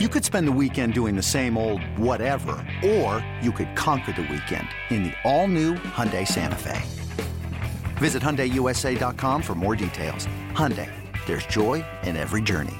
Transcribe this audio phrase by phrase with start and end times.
[0.00, 4.22] You could spend the weekend doing the same old whatever, or you could conquer the
[4.22, 6.82] weekend in the all-new Hyundai Santa Fe.
[7.98, 10.26] Visit HyundaiUSA.com for more details.
[10.50, 10.90] Hyundai,
[11.26, 12.74] there's joy in every journey.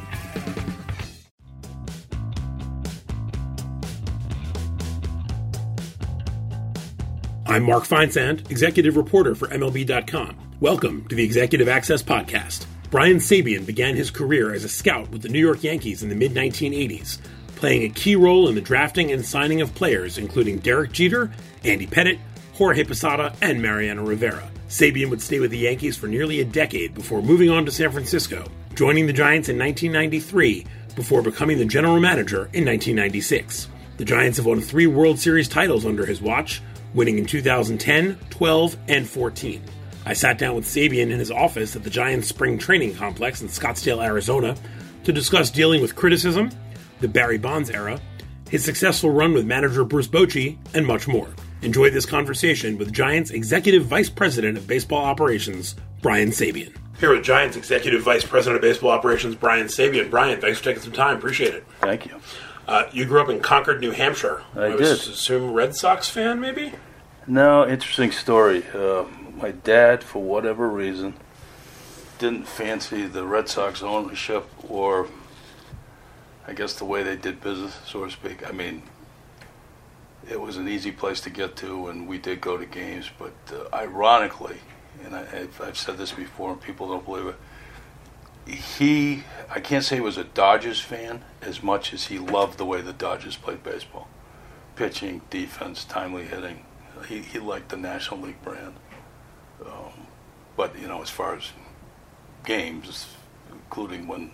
[7.47, 10.35] I'm Mark Feinsand, executive reporter for MLB.com.
[10.59, 12.67] Welcome to the Executive Access Podcast.
[12.95, 16.15] Brian Sabean began his career as a scout with the New York Yankees in the
[16.15, 17.19] mid 1980s,
[17.57, 21.33] playing a key role in the drafting and signing of players including Derek Jeter,
[21.65, 22.21] Andy Pettitte,
[22.53, 24.49] Jorge Posada, and Mariano Rivera.
[24.69, 27.91] Sabean would stay with the Yankees for nearly a decade before moving on to San
[27.91, 30.65] Francisco, joining the Giants in 1993
[30.95, 33.67] before becoming the general manager in 1996.
[33.97, 36.63] The Giants have won three World Series titles under his watch,
[36.95, 39.65] winning in 2010, 12, and 14.
[40.07, 43.49] I sat down with Sabean in his office at the Giants Spring Training Complex in
[43.49, 44.55] Scottsdale, Arizona,
[45.05, 46.51] to discuss dealing with criticism,
[47.01, 48.01] the Barry Bonds era,
[48.51, 51.29] his successful run with manager Bruce Bochy, and much more.
[51.63, 56.75] Enjoy this conversation with Giants Executive Vice President of Baseball Operations, Brian Sabean.
[57.01, 60.11] Here with Giants Executive Vice President of Baseball Operations, Brian Sabean.
[60.11, 61.17] Brian, thanks for taking some time.
[61.17, 61.65] Appreciate it.
[61.81, 62.21] Thank you.
[62.69, 64.43] Uh, you grew up in Concord, New Hampshire.
[64.55, 64.83] I, I did.
[64.83, 66.73] assume Red Sox fan, maybe?
[67.27, 68.65] No, interesting story.
[68.75, 69.05] Uh,
[69.37, 71.15] my dad, for whatever reason,
[72.19, 75.09] didn't fancy the Red Sox ownership or,
[76.47, 78.49] I guess, the way they did business, so to speak.
[78.49, 78.83] I mean,
[80.31, 83.11] it was an easy place to get to, and we did go to games.
[83.19, 84.59] But uh, ironically,
[85.05, 87.37] and I, I've, I've said this before, and people don't believe it.
[88.47, 92.67] He, I can't say he was a Dodgers fan as much as he loved the
[92.67, 94.07] way the Dodgers played baseball,
[94.77, 96.65] pitching, defense, timely hitting.
[97.09, 98.75] He he liked the National League brand.
[100.57, 101.51] But you know, as far as
[102.45, 103.07] games,
[103.51, 104.31] including when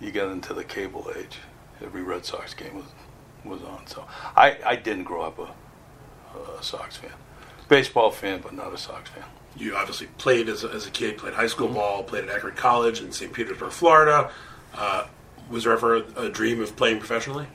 [0.00, 1.38] you got into the cable age,
[1.82, 2.86] every Red Sox game was
[3.44, 3.86] was on.
[3.86, 4.04] So
[4.36, 5.48] I, I didn't grow up a,
[6.58, 7.12] a Sox fan,
[7.68, 9.24] baseball fan, but not a Sox fan.
[9.56, 12.56] You obviously played as a, as a kid, played high school ball, played at Eckerd
[12.56, 13.32] College in St.
[13.32, 14.30] Petersburg, Florida.
[14.74, 15.06] Uh,
[15.48, 17.46] was there ever a, a dream of playing professionally?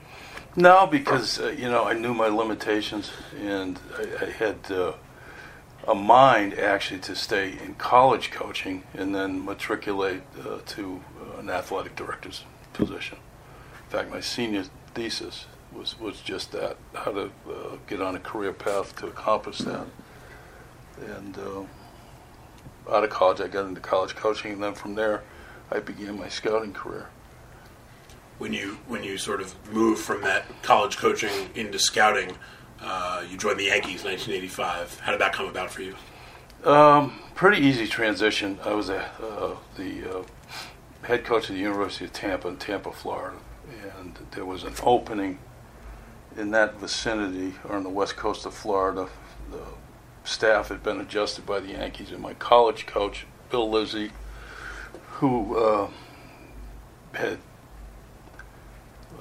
[0.56, 4.92] No, because uh, you know I knew my limitations, and I, I had uh,
[5.90, 11.02] a mind actually to stay in college coaching and then matriculate uh, to
[11.38, 13.18] an athletic director's position.
[13.84, 14.64] In fact, my senior
[14.94, 19.58] thesis was was just that: how to uh, get on a career path to accomplish
[19.58, 19.86] that.
[21.18, 21.62] And uh,
[22.94, 25.24] out of college, I got into college coaching, and then from there,
[25.72, 27.08] I began my scouting career
[28.40, 32.36] when you when you sort of move from that college coaching into scouting,
[32.82, 35.00] uh, you joined the Yankees, in 1985.
[35.00, 35.94] How did that come about for you?
[36.64, 38.58] Um, pretty easy transition.
[38.64, 40.22] I was a, uh, the uh,
[41.02, 43.36] head coach of the University of Tampa in Tampa, Florida,
[43.98, 45.38] and there was an opening
[46.36, 49.08] in that vicinity or on the west coast of Florida.
[49.50, 49.64] The
[50.24, 54.12] staff had been adjusted by the Yankees, and my college coach, Bill Livesey,
[55.12, 55.88] who uh,
[57.14, 57.38] had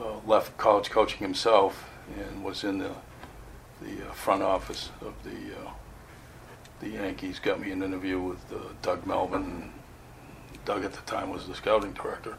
[0.01, 2.91] uh, left college coaching himself and was in the
[3.81, 5.71] the uh, front office of the uh,
[6.79, 7.39] the Yankees.
[7.39, 9.71] Got me an interview with uh, Doug Melvin.
[10.65, 12.37] Doug at the time was the scouting director,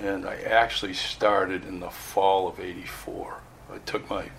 [0.00, 3.40] and I actually started in the fall of '84.
[3.72, 4.30] I took my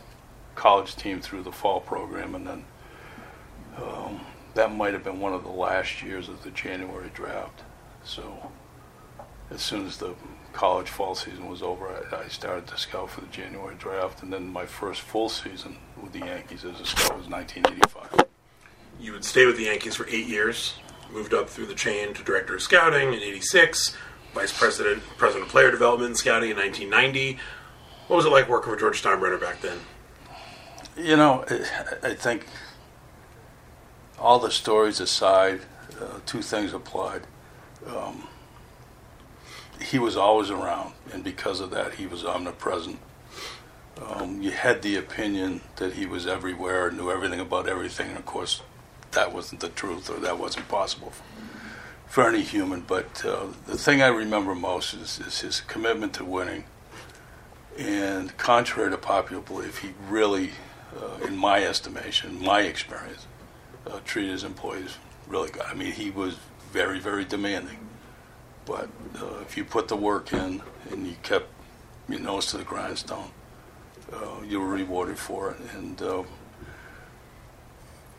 [0.55, 2.65] college team through the fall program, and then
[3.77, 4.21] um,
[4.53, 7.61] that might have been one of the last years of the January draft.
[8.03, 8.51] So
[9.49, 10.13] as soon as the
[10.53, 14.31] college fall season was over, I, I, started to scout for the January draft, and
[14.31, 18.27] then my first full season with the Yankees as a scout was 1985.
[18.99, 20.75] You would stay with the Yankees for eight years,
[21.11, 23.97] moved up through the chain to director of scouting in '86,
[24.33, 27.39] vice president, president of player development and scouting in 1990.
[28.07, 29.79] What was it like working for George Steinbrenner back then?
[30.95, 31.43] You know,
[32.03, 32.45] I think
[34.19, 35.61] all the stories aside,
[35.99, 37.23] uh, two things applied.
[37.87, 38.27] Um,
[39.83, 42.99] he was always around, and because of that, he was omnipresent.
[44.01, 48.25] Um, you had the opinion that he was everywhere, knew everything about everything, and of
[48.25, 48.61] course,
[49.11, 51.23] that wasn't the truth, or that wasn't possible for,
[52.07, 52.81] for any human.
[52.81, 56.63] But uh, the thing I remember most is, is his commitment to winning.
[57.77, 60.51] And contrary to popular belief, he really,
[60.95, 63.27] uh, in my estimation, my experience,
[63.85, 64.97] uh, treated his employees
[65.27, 65.63] really good.
[65.63, 66.37] I mean, he was
[66.71, 67.77] very, very demanding.
[68.65, 68.89] But
[69.19, 70.61] uh, if you put the work in
[70.91, 71.47] and you kept
[72.07, 73.29] your nose to the grindstone,
[74.11, 75.57] uh, you were rewarded for it.
[75.75, 76.23] And uh,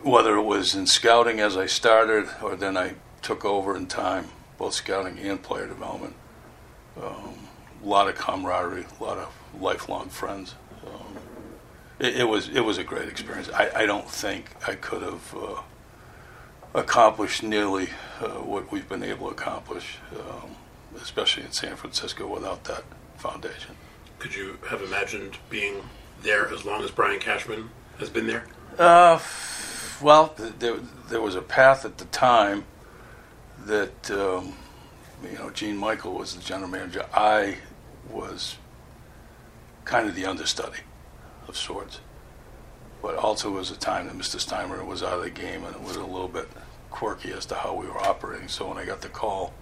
[0.02, 4.28] whether it was in scouting as I started or then I took over in time,
[4.58, 6.14] both scouting and player development,
[7.02, 7.34] um,
[7.82, 10.54] a lot of camaraderie, a lot of lifelong friends.
[10.86, 11.16] Um,
[11.98, 13.48] it, it, was it was a great experience.
[13.50, 15.34] I, I don't think I could have
[16.74, 17.88] accomplished nearly
[18.20, 20.50] uh, what we've been able to accomplish, um,
[21.00, 22.84] especially in San Francisco, without that
[23.16, 23.76] foundation.
[24.18, 25.82] Could you have imagined being
[26.22, 28.46] there as long as Brian Cashman has been there?
[28.78, 29.20] Uh,
[30.02, 30.78] well, there,
[31.08, 32.64] there was a path at the time
[33.60, 34.54] that, um,
[35.22, 37.06] you know, Gene Michael was the general manager.
[37.14, 37.58] I
[38.10, 38.56] was
[39.84, 40.80] kind of the understudy
[41.46, 42.00] of sorts.
[43.02, 44.36] But also was a time that Mr.
[44.36, 46.48] Steinbrenner was out of the game and it was a little bit
[46.94, 48.46] quirky as to how we were operating.
[48.46, 49.52] So when I got the call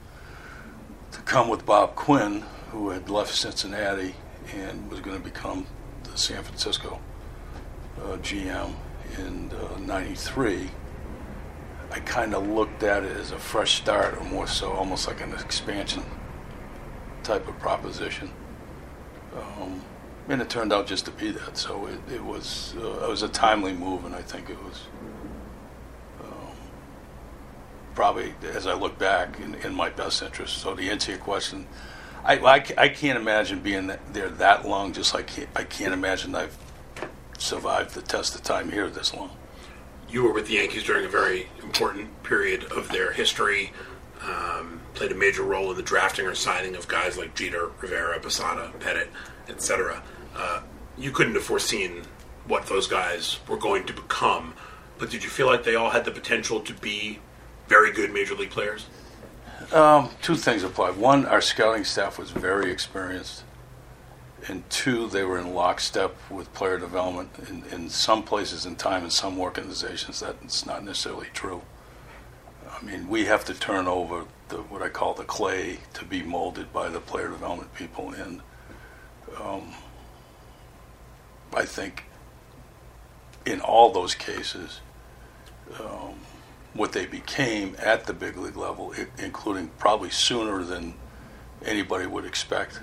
[1.12, 4.14] to come with Bob Quinn, who had left Cincinnati
[4.54, 5.66] and was going to become
[6.04, 7.00] the San Francisco
[8.02, 8.74] uh, GM
[9.18, 9.50] in
[9.86, 10.66] '93, uh,
[11.90, 15.22] I kind of looked at it as a fresh start, or more so, almost like
[15.22, 16.04] an expansion
[17.22, 18.30] type of proposition.
[19.34, 19.80] Um,
[20.28, 21.56] and it turned out just to be that.
[21.56, 24.82] So it, it was uh, it was a timely move, and I think it was
[27.94, 30.58] probably, as I look back, in, in, my best interest.
[30.58, 31.66] So to answer your question,
[32.24, 34.92] I, I, I can't imagine being there that long.
[34.92, 36.56] Just like I can't imagine I've
[37.38, 39.30] survived the test of time here this long.
[40.08, 43.72] You were with the Yankees during a very important period of their history.
[44.22, 48.20] Um, played a major role in the drafting or signing of guys like Jeter, Rivera,
[48.20, 49.08] Posada, Pettitte,
[49.48, 50.02] etc.
[50.36, 50.60] Uh,
[50.96, 52.02] you couldn't have foreseen
[52.46, 54.54] what those guys were going to become,
[54.98, 57.18] but did you feel like they all had the potential to be
[57.72, 58.86] very good major league players?
[59.72, 60.90] Um, two things apply.
[60.90, 63.44] One, our scouting staff was very experienced
[64.48, 67.30] and two, they were in lockstep with player development.
[67.48, 71.62] In, in some places in time, in some organizations, that's not necessarily true.
[72.68, 76.22] I mean, we have to turn over the, what I call the clay to be
[76.22, 78.12] molded by the player development people.
[78.12, 78.40] And
[79.40, 79.74] um,
[81.54, 82.04] I think
[83.46, 84.80] in all those cases,
[85.78, 86.14] um,
[86.74, 90.94] what they became at the big league level, including probably sooner than
[91.64, 92.80] anybody would expect.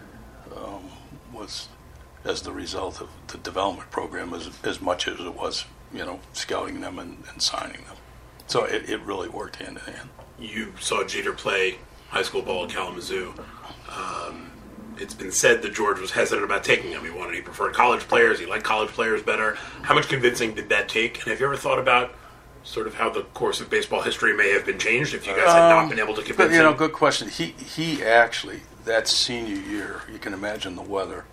[0.56, 0.89] Um,
[1.33, 1.69] was
[2.25, 6.19] as the result of the development program as, as much as it was, you know,
[6.33, 7.95] scouting them and, and signing them.
[8.47, 10.09] So it, it really worked hand in hand.
[10.38, 11.77] You saw Jeter play
[12.09, 13.33] high school ball at Kalamazoo.
[13.89, 14.51] Um,
[14.97, 17.03] it's been said that George was hesitant about taking him.
[17.03, 18.39] He wanted, he preferred college players.
[18.39, 19.56] He liked college players better.
[19.83, 21.18] How much convincing did that take?
[21.19, 22.13] And have you ever thought about
[22.69, 25.48] sort of how the course of baseball history may have been changed if you guys
[25.48, 26.77] had not um, been able to convince but, you know, him?
[26.77, 27.27] good question.
[27.27, 31.25] He he actually that senior year, you can imagine the weather.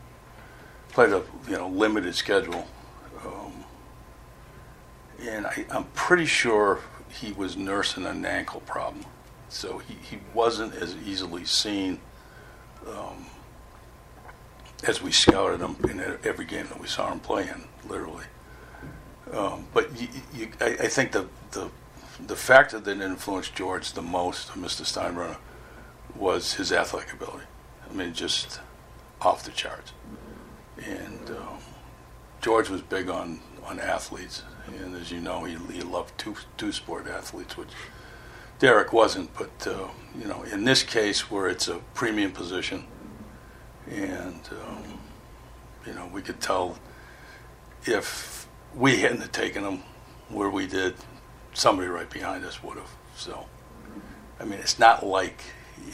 [0.89, 2.67] Played a you know limited schedule,
[3.23, 3.53] um,
[5.21, 6.81] and I, I'm pretty sure
[7.11, 9.05] he was nursing an ankle problem,
[9.51, 12.01] so he, he wasn't as easily seen
[12.89, 13.27] um,
[14.85, 18.25] as we scouted him in every game that we saw him playing, literally.
[19.37, 21.71] Um, but you, you, I, I, think the, the
[22.27, 24.83] the factor that influenced George the most, Mr.
[24.83, 25.37] Steinbrenner,
[26.15, 27.45] was his athletic ability.
[27.89, 28.61] I mean, just
[29.21, 29.93] off the charts.
[30.83, 31.59] And um,
[32.41, 36.73] George was big on, on athletes, and as you know, he, he loved two two
[36.73, 37.69] sport athletes, which
[38.59, 39.35] Derek wasn't.
[39.35, 42.85] But uh, you know, in this case, where it's a premium position,
[43.91, 44.99] and um,
[45.87, 46.79] you know, we could tell
[47.85, 48.36] if
[48.77, 49.83] we hadn't taken them
[50.29, 50.95] where we did,
[51.55, 52.91] somebody right behind us would have.
[53.17, 53.47] So,
[54.39, 55.43] I mean, it's not like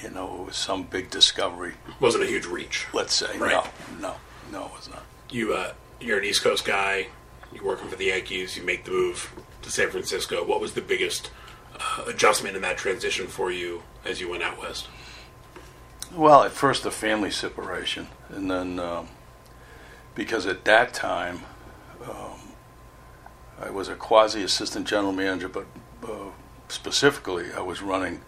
[0.03, 1.75] you know, it was some big discovery.
[2.01, 2.87] Wasn't a huge reach.
[2.93, 3.65] Let's say right.
[4.01, 4.15] no, no,
[4.51, 5.03] no, it was not.
[5.31, 7.09] You, uh, you're an East Coast guy.
[7.53, 8.57] You're working for the Yankees.
[8.57, 10.45] You make the move to San Francisco.
[10.45, 11.31] What was the biggest
[11.79, 14.89] uh, adjustment in that transition for you as you went out west?
[16.15, 19.09] Well, at first the family separation, and then um,
[20.15, 21.43] because at that time
[23.62, 25.66] I was a quasi assistant general manager, but
[26.02, 26.31] uh,
[26.69, 28.21] specifically I was running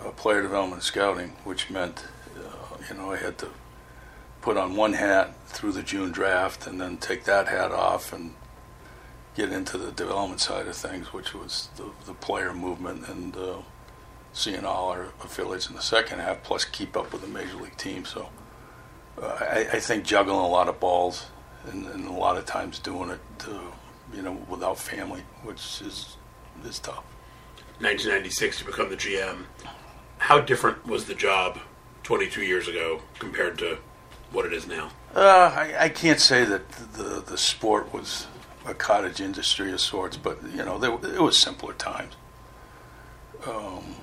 [0.00, 2.06] uh, player development scouting, which meant,
[2.36, 3.48] uh, you know, I had to
[4.40, 8.34] put on one hat through the June draft and then take that hat off and
[9.34, 13.56] get into the development side of things, which was the, the player movement and uh,
[14.32, 17.76] seeing all our affiliates in the second half, plus keep up with the major league
[17.76, 18.04] team.
[18.04, 18.28] So
[19.20, 21.26] uh, I, I, think juggling a lot of balls
[21.66, 23.70] and, and a lot of times doing it, uh,
[24.14, 26.16] you know, without family, which is
[26.64, 27.04] is tough.
[27.80, 29.44] 1996, you become the GM
[30.24, 31.58] how different was the job
[32.02, 33.78] 22 years ago compared to
[34.32, 34.90] what it is now?
[35.14, 38.26] Uh, I, I, can't say that the the sport was
[38.66, 42.14] a cottage industry of sorts, but you know, there, it was simpler times.
[43.46, 43.96] Um,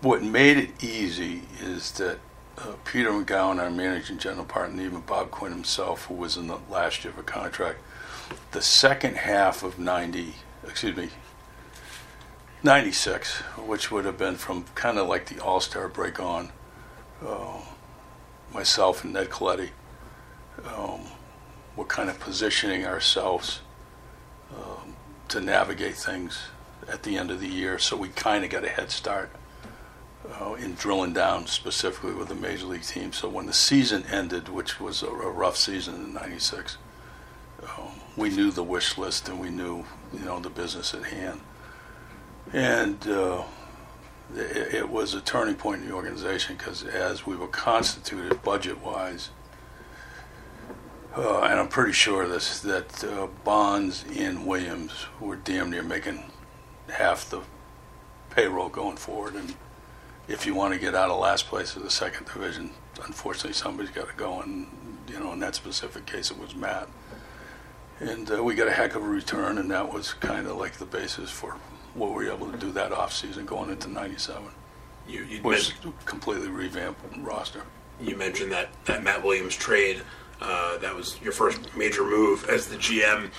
[0.00, 2.18] what made it easy is that
[2.56, 6.46] uh, Peter Magowan, our managing general partner, and even Bob Quinn himself, who was in
[6.46, 7.80] the last year of a contract,
[8.52, 10.34] the second half of 90,
[10.66, 11.10] excuse me,
[12.62, 16.50] 96, which would have been from kind of like the All Star break on,
[17.26, 17.60] uh,
[18.52, 19.70] myself and Ned Colletti
[20.76, 21.00] um,
[21.76, 23.60] were kind of positioning ourselves
[24.56, 24.96] um,
[25.28, 26.38] to navigate things
[26.88, 27.78] at the end of the year.
[27.78, 29.30] So we kind of got a head start
[30.40, 33.12] uh, in drilling down specifically with the major league team.
[33.12, 36.83] So when the season ended, which was a, a rough season in '96, um,
[38.16, 41.40] we knew the wish list and we knew you know the business at hand,
[42.52, 43.42] and uh,
[44.34, 49.30] it, it, was a turning point in the organization because as we were constituted budget-wise.
[51.16, 56.24] Uh, and I'm pretty sure this that uh, Bonds and Williams were damn near making
[56.88, 57.40] half the
[58.30, 59.54] payroll going forward, and
[60.26, 62.70] if you want to get out of last place of the second division,
[63.04, 64.40] unfortunately somebody's got to go.
[64.40, 64.66] And
[65.08, 66.88] you know, in that specific case, it was Matt.
[68.00, 70.74] And uh, we got a heck of a return, and that was kind of like
[70.74, 71.56] the basis for
[71.94, 74.42] what we were able to do that off season going into '97.
[75.06, 75.72] You, you was
[76.04, 77.62] completely revamped roster.
[78.00, 80.02] You mentioned that that Matt Williams trade.
[80.40, 83.30] Uh, that was your first major move as the GM.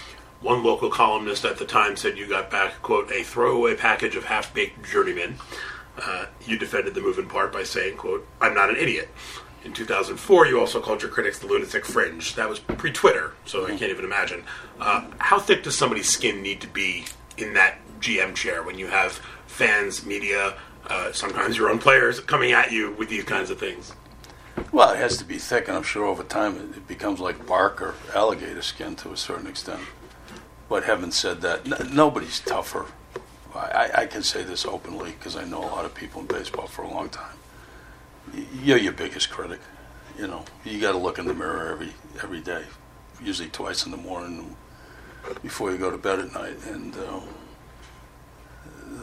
[0.42, 4.24] One local columnist at the time said you got back, quote, a throwaway package of
[4.26, 5.36] half baked journeymen.
[6.02, 9.10] Uh, you defended the move in part by saying, quote, I'm not an idiot.
[9.66, 12.36] In 2004, you also called your critics the lunatic fringe.
[12.36, 14.44] That was pre Twitter, so I can't even imagine.
[14.80, 17.06] Uh, how thick does somebody's skin need to be
[17.38, 19.14] in that GM chair when you have
[19.48, 20.56] fans, media,
[20.88, 23.94] uh, sometimes your own players coming at you with these kinds of things?
[24.72, 27.82] Well, it has to be thick, and I'm sure over time it becomes like bark
[27.82, 29.82] or alligator skin to a certain extent.
[30.70, 32.86] But having said that, n- nobody's tougher
[33.56, 36.68] I, I can say this openly because I know a lot of people in baseball
[36.68, 37.38] for a long time.
[38.62, 39.60] You're your biggest critic.
[40.18, 42.64] You know, you got to look in the mirror every every day,
[43.22, 44.56] usually twice in the morning
[45.42, 46.58] before you go to bed at night.
[46.66, 47.20] And uh,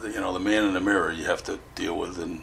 [0.05, 2.41] you know, the man in the mirror you have to deal with and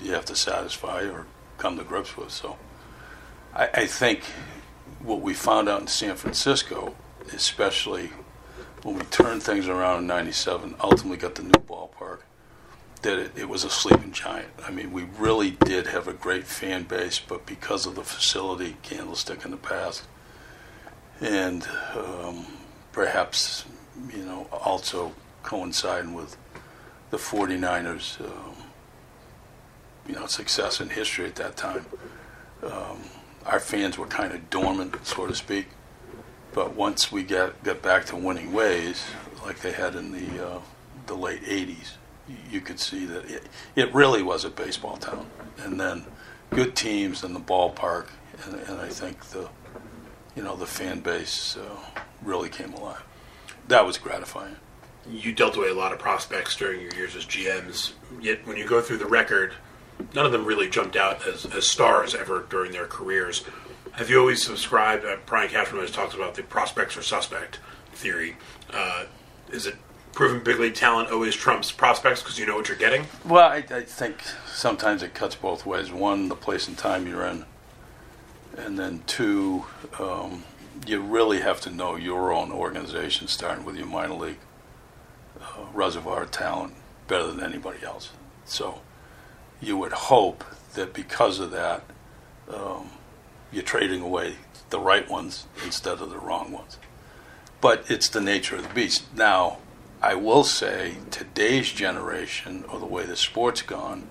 [0.00, 1.26] you have to satisfy or
[1.58, 2.30] come to grips with.
[2.30, 2.56] So,
[3.54, 4.22] I, I think
[5.00, 6.94] what we found out in San Francisco,
[7.32, 8.10] especially
[8.82, 12.20] when we turned things around in 97, ultimately got the new ballpark,
[13.02, 14.48] that it, it, was a sleeping giant.
[14.66, 18.76] I mean, we really did have a great fan base, but because of the facility
[18.82, 20.04] candlestick in the past,
[21.20, 22.46] and um,
[22.92, 23.64] perhaps,
[24.14, 25.12] you know, also
[25.42, 26.36] coinciding with
[27.10, 28.56] the 49ers, um,
[30.06, 31.86] you know, success in history at that time,
[32.62, 32.98] um,
[33.46, 35.68] our fans were kind of dormant, so to speak.
[36.52, 39.04] But once we get got back to winning ways,
[39.44, 40.60] like they had in the uh,
[41.06, 41.92] the late '80s,
[42.50, 43.44] you could see that it,
[43.76, 45.26] it really was a baseball town.
[45.58, 46.04] And then
[46.50, 48.08] good teams in the ballpark,
[48.44, 49.48] and, and I think the
[50.36, 53.02] you know the fan base uh, really came alive.
[53.68, 54.56] That was gratifying.
[55.10, 57.92] You dealt away a lot of prospects during your years as GMs.
[58.20, 59.54] Yet when you go through the record,
[60.14, 63.44] none of them really jumped out as, as stars ever during their careers.
[63.92, 65.04] Have you always subscribed?
[65.04, 67.58] Uh, Brian Cashman always talks about the prospects or suspect
[67.92, 68.36] theory.
[68.72, 69.04] Uh,
[69.50, 69.76] is it
[70.18, 73.06] proven big league talent always trumps prospects because you know what you're getting?
[73.24, 74.20] Well, I, I, think
[74.52, 75.92] sometimes it cuts both ways.
[75.92, 77.44] One, the place and time you're in,
[78.56, 80.42] and then two, um,
[80.84, 84.40] you really have to know your own organization, starting with your minor league
[85.40, 86.74] uh, reservoir of talent
[87.06, 88.10] better than anybody else.
[88.44, 88.80] So
[89.60, 90.42] you would hope
[90.74, 91.84] that because of that.
[92.52, 92.90] Um,
[93.52, 94.34] you're trading away
[94.70, 96.76] the right ones instead of the wrong ones.
[97.60, 99.04] But it's the nature of the beast.
[99.14, 99.58] Now,
[100.00, 104.06] I will say today's generation, or the way the sport's gone,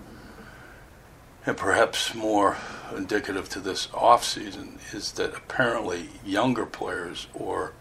[1.45, 2.57] and perhaps more
[2.95, 7.71] indicative to this off season, is that apparently younger players or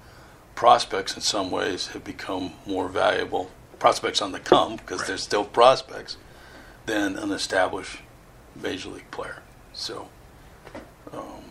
[0.54, 5.08] prospects in some ways have become more valuable prospects on the come because right.
[5.08, 6.16] they're still prospects
[6.86, 7.98] than an established
[8.54, 9.42] major league player.
[9.72, 10.08] So
[11.12, 11.42] um,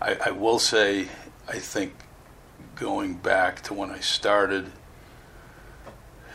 [0.00, 1.08] I, I will say,
[1.46, 1.94] I think
[2.74, 4.72] going back to when I started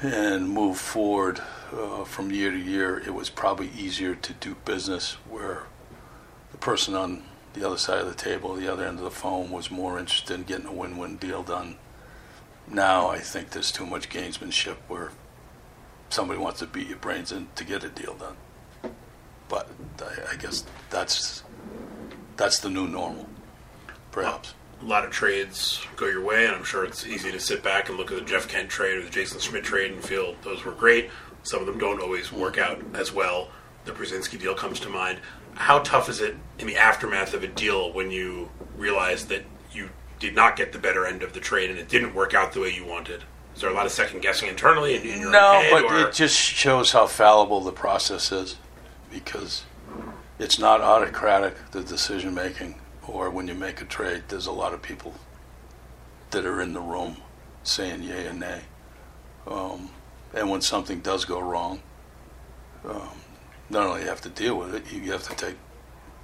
[0.04, 1.42] and move forward
[1.72, 5.64] uh, from year to year, it was probably easier to do business where
[6.52, 9.50] the person on the other side of the table, the other end of the phone,
[9.50, 11.78] was more interested in getting a win win deal done.
[12.68, 15.12] Now I think there's too much gamesmanship where
[16.10, 18.36] somebody wants to beat your brains in to get a deal done.
[19.48, 19.70] But
[20.02, 21.44] I, I guess that's
[22.36, 23.28] that's the new normal
[24.12, 24.54] perhaps.
[24.84, 27.88] A lot of trades go your way, and I'm sure it's easy to sit back
[27.88, 30.66] and look at the Jeff Kent trade or the Jason Schmidt trade and feel those
[30.66, 31.10] were great.
[31.44, 33.50] Some of them don't always work out as well.
[33.86, 35.20] The Pierzynski deal comes to mind.
[35.56, 39.90] how tough is it in the aftermath of a deal when you realize that you
[40.20, 42.60] did not get the better end of the trade and it didn't work out the
[42.60, 43.24] way you wanted?
[43.56, 46.08] Is there a lot of second guessing internally in, in your no, but or?
[46.08, 48.56] it just shows how fallible the process is
[49.12, 49.64] because
[50.40, 54.74] it's not autocratic, the decision making, or when you make a trade, there's a lot
[54.74, 55.14] of people
[56.32, 57.18] that are in the room
[57.64, 58.62] saying yay and nay.
[59.48, 59.90] Um,
[60.34, 61.82] and when something does go wrong,
[62.86, 63.10] um,
[63.70, 65.56] not only you have to deal with it, you have to take,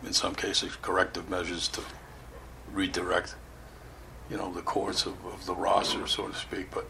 [0.04, 1.82] in some cases, corrective measures to
[2.74, 3.36] redirect,
[4.30, 6.70] you know, the course of, of the roster, so to speak.
[6.72, 6.88] But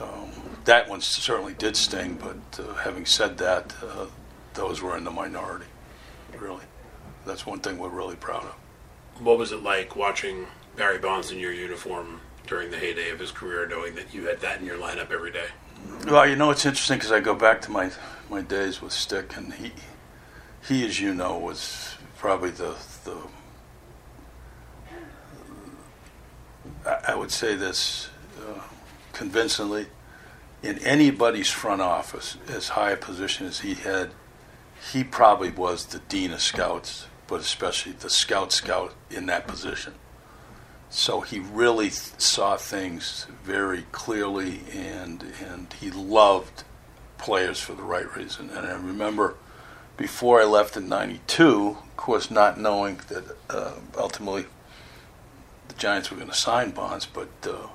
[0.00, 0.30] um,
[0.64, 2.18] that one certainly did sting.
[2.20, 4.06] But uh, having said that, uh,
[4.54, 5.66] those were in the minority,
[6.38, 6.64] really.
[7.26, 8.54] That's one thing we're really proud of.
[9.20, 10.46] What was it like watching
[10.76, 14.40] Barry Bonds in your uniform during the heyday of his career, knowing that you had
[14.40, 15.46] that in your lineup every day?
[16.06, 17.90] Well, you know, it's interesting because I go back to my
[18.30, 19.72] my days with Stick, and he
[20.66, 23.16] he, as you know, was probably the the.
[27.06, 28.08] I- would say this
[28.40, 28.60] uh,
[29.12, 29.88] convincingly.
[30.62, 34.10] In anybody's front office, as high a position as he had,
[34.92, 39.94] he probably was the dean of scouts, but especially the scout scout in that position.
[40.90, 46.64] So he really th- saw things very clearly, and and he loved
[47.18, 48.50] players for the right reason.
[48.50, 49.36] And I remember
[49.96, 54.46] before I left in '92, of course, not knowing that uh, ultimately
[55.68, 57.68] the Giants were going to sign Bonds, but uh,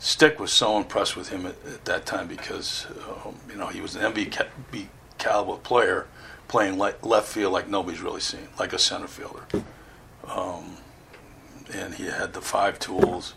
[0.00, 2.86] Stick was so impressed with him at, at that time because
[3.24, 6.06] um, you know he was an MVP caliber player,
[6.50, 9.44] playing le- left field like nobody's really seen, like a center fielder.
[10.26, 10.78] Um,
[11.72, 13.34] and he had the five tools,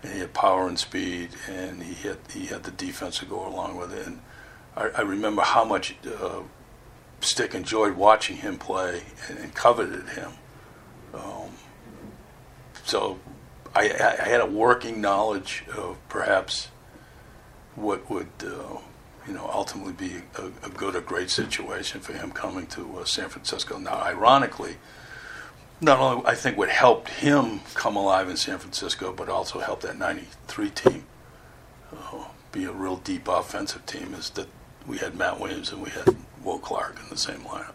[0.00, 3.44] and he had power and speed, and he had he had the defense to go
[3.44, 4.06] along with it.
[4.06, 4.20] And
[4.76, 6.42] I, I remember how much uh,
[7.20, 10.30] Stick enjoyed watching him play and, and coveted him.
[11.14, 11.50] Um,
[12.84, 13.18] so
[13.74, 16.68] I, I had a working knowledge of perhaps
[17.74, 18.78] what would uh,
[19.26, 23.04] you know ultimately be a, a good or great situation for him coming to uh,
[23.04, 23.78] San Francisco.
[23.78, 24.76] Now, ironically
[25.80, 29.82] not only I think what helped him come alive in San Francisco, but also helped
[29.82, 31.04] that '93 team
[31.92, 34.48] uh, be a real deep offensive team, is that
[34.86, 37.72] we had Matt Williams and we had Will Clark in the same lineup.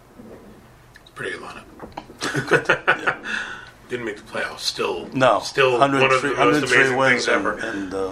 [1.02, 3.26] It's a pretty good lineup.
[3.90, 4.60] Didn't make the playoffs.
[4.60, 7.58] Still, No, still one of the most amazing wins things and, ever.
[7.58, 8.12] and uh,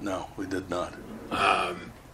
[0.00, 0.94] no, we did not.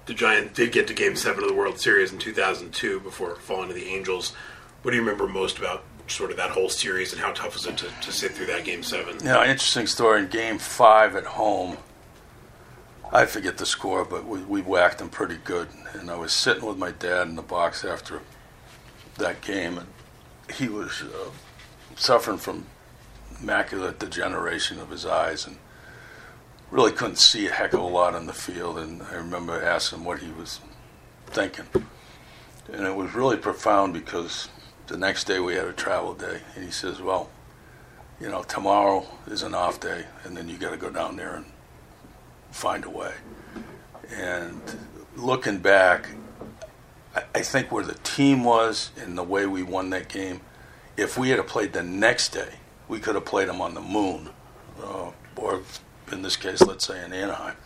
[0.06, 3.68] The Giants did get to Game Seven of the World Series in 2002 before falling
[3.68, 4.34] to the Angels.
[4.82, 7.66] What do you remember most about sort of that whole series, and how tough was
[7.66, 9.18] it to, to sit through that Game Seven?
[9.20, 10.22] You know, interesting story.
[10.22, 11.76] In Game Five at home,
[13.12, 15.68] I forget the score, but we, we whacked them pretty good.
[15.92, 18.20] And I was sitting with my dad in the box after
[19.18, 19.86] that game, and
[20.54, 21.30] he was uh,
[21.94, 22.66] suffering from
[23.40, 25.58] macular degeneration of his eyes, and
[26.72, 28.78] really couldn't see a heck of a lot on the field.
[28.78, 30.58] And I remember asking what he was
[31.26, 31.66] thinking,
[32.72, 34.48] and it was really profound because
[34.88, 37.30] the next day we had a travel day, and he says, "Well."
[38.22, 41.34] you know, tomorrow is an off day, and then you got to go down there
[41.34, 41.44] and
[42.52, 43.12] find a way.
[44.14, 44.60] And
[45.16, 46.08] looking back,
[47.16, 50.40] I, I think where the team was and the way we won that game,
[50.96, 52.54] if we had played the next day,
[52.86, 54.28] we could have played them on the moon,
[54.80, 55.62] uh, or
[56.12, 57.56] in this case, let's say in Anaheim.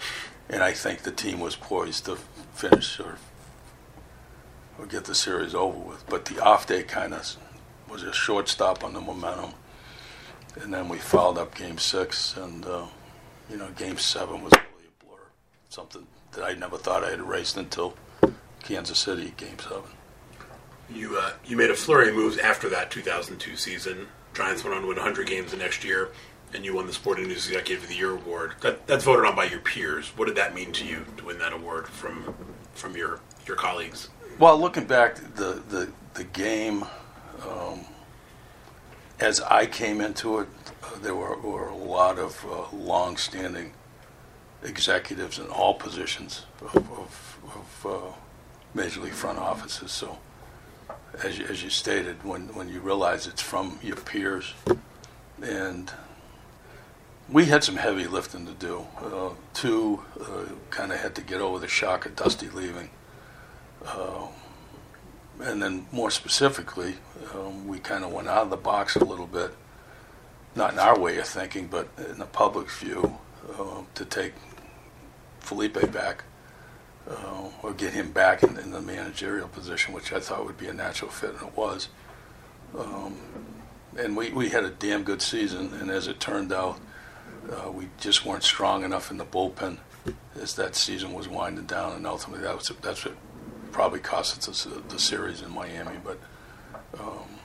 [0.48, 2.16] And I think the team was poised to
[2.54, 3.18] finish or
[4.78, 6.06] or get the series over with.
[6.08, 7.36] But the off day kind of
[7.90, 9.54] was a short stop on the momentum
[10.62, 12.86] and then we fouled up game six, and uh,
[13.50, 15.18] you know, game seven was really a blur.
[15.68, 17.94] Something that I never thought I had raced until
[18.62, 19.90] Kansas City game seven.
[20.90, 24.08] You uh, you made a flurry of moves after that 2002 season.
[24.34, 26.10] Giants went on to win 100 games the next year,
[26.54, 28.52] and you won the Sporting News Executive of the Year award.
[28.62, 30.08] That, that's voted on by your peers.
[30.16, 32.34] What did that mean to you to win that award from
[32.74, 34.08] from your your colleagues?
[34.38, 36.84] Well, looking back, the the the game,
[37.48, 37.80] um,
[39.20, 40.48] as I came into it,
[40.82, 43.72] uh, there were, were a lot of uh, long-standing
[44.62, 48.12] executives in all positions of, of, of uh,
[48.74, 49.92] major league front offices.
[49.92, 50.18] So,
[51.22, 54.54] as you, as you stated, when when you realize it's from your peers,
[55.42, 55.92] and
[57.28, 58.86] we had some heavy lifting to do.
[58.98, 62.90] Uh, two uh, kind of had to get over the shock of Dusty leaving.
[63.84, 64.28] Uh,
[65.40, 66.94] and then more specifically,
[67.34, 69.52] um, we kind of went out of the box a little bit,
[70.54, 73.18] not in our way of thinking, but in the public's view,
[73.58, 74.32] uh, to take
[75.40, 76.24] Felipe back
[77.08, 80.68] uh, or get him back in, in the managerial position, which I thought would be
[80.68, 81.88] a natural fit, and it was.
[82.76, 83.16] Um,
[83.98, 86.80] and we, we had a damn good season, and as it turned out,
[87.50, 89.78] uh, we just weren't strong enough in the bullpen
[90.40, 93.14] as that season was winding down, and ultimately that was that's what
[93.72, 95.96] probably cost us the, the series in Miami.
[96.02, 96.18] But
[96.98, 97.40] um,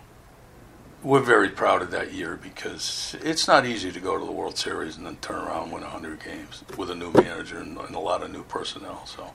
[1.03, 4.57] we're very proud of that year because it's not easy to go to the World
[4.57, 7.95] Series and then turn around and win 100 games with a new manager and, and
[7.95, 9.05] a lot of new personnel.
[9.05, 9.33] So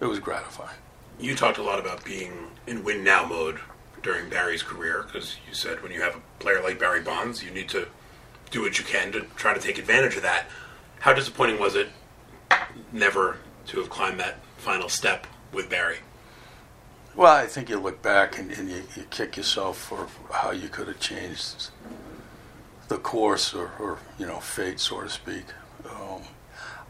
[0.00, 0.78] it was gratifying.
[1.18, 2.32] You talked a lot about being
[2.66, 3.60] in win now mode
[4.02, 7.50] during Barry's career because you said when you have a player like Barry Bonds, you
[7.50, 7.88] need to
[8.52, 10.46] do what you can to try to take advantage of that.
[11.00, 11.88] How disappointing was it
[12.92, 15.96] never to have climbed that final step with Barry?
[17.16, 20.68] Well, I think you look back and, and you, you, kick yourself for how you
[20.68, 21.70] could have changed
[22.88, 25.44] the course or, or you know, fate, so to speak.
[25.90, 26.22] Um,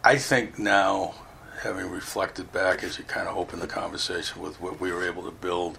[0.04, 1.14] I think now,
[1.62, 5.24] having reflected back as you kind of open the conversation with what we were able
[5.24, 5.78] to build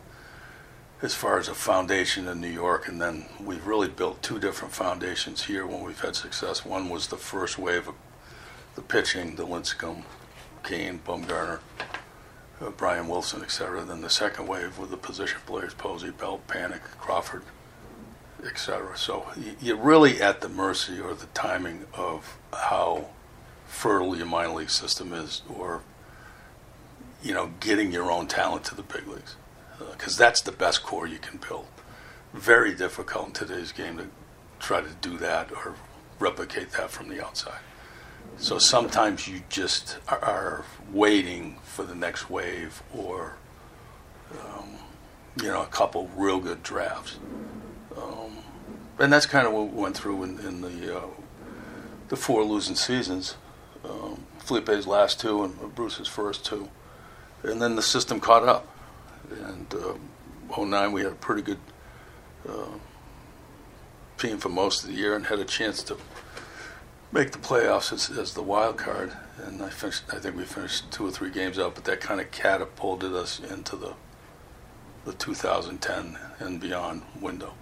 [1.03, 4.73] as far as a foundation in New York, and then we've really built two different
[4.73, 6.65] foundations here when we've had success.
[6.65, 7.95] One was the first wave of
[8.73, 10.03] the pitching, the Lincecum,
[10.63, 11.59] Cain, Bumgarner
[12.61, 13.83] uh, Brian Wilson, etc.
[13.83, 17.43] Then the second wave with the position players, Posey, Belt, Panik, Crawford,
[18.45, 18.97] etc.
[18.97, 19.25] So
[19.61, 23.09] you're really at the mercy or the timing of how
[23.67, 25.81] fertile your minor league system is, or
[27.21, 29.35] you know, getting your own talent to the big leagues,
[29.91, 31.67] because that's the best core you can build.
[32.33, 34.07] Very difficult in today's game to
[34.59, 35.75] try to do that or
[36.19, 37.59] replicate that from the outside.
[38.37, 43.37] So sometimes you just are waiting for the next wave or,
[44.39, 44.69] um,
[45.41, 47.17] you know, a couple real good drafts.
[47.95, 48.37] Um,
[48.99, 51.07] and that's kind of what we went through in, in the uh,
[52.09, 53.35] the four losing seasons.
[53.83, 56.69] Um, Felipe's last two and Bruce's first two.
[57.43, 58.67] And then the system caught up.
[59.29, 61.59] And uh, 09, we had a pretty good
[62.47, 62.77] uh,
[64.17, 65.97] team for most of the year and had a chance to
[67.12, 70.03] make the playoffs as, as the wild card, and I finished.
[70.12, 73.39] I think we finished two or three games out, but that kind of catapulted us
[73.39, 73.93] into the
[75.05, 77.53] the 2010 and beyond window.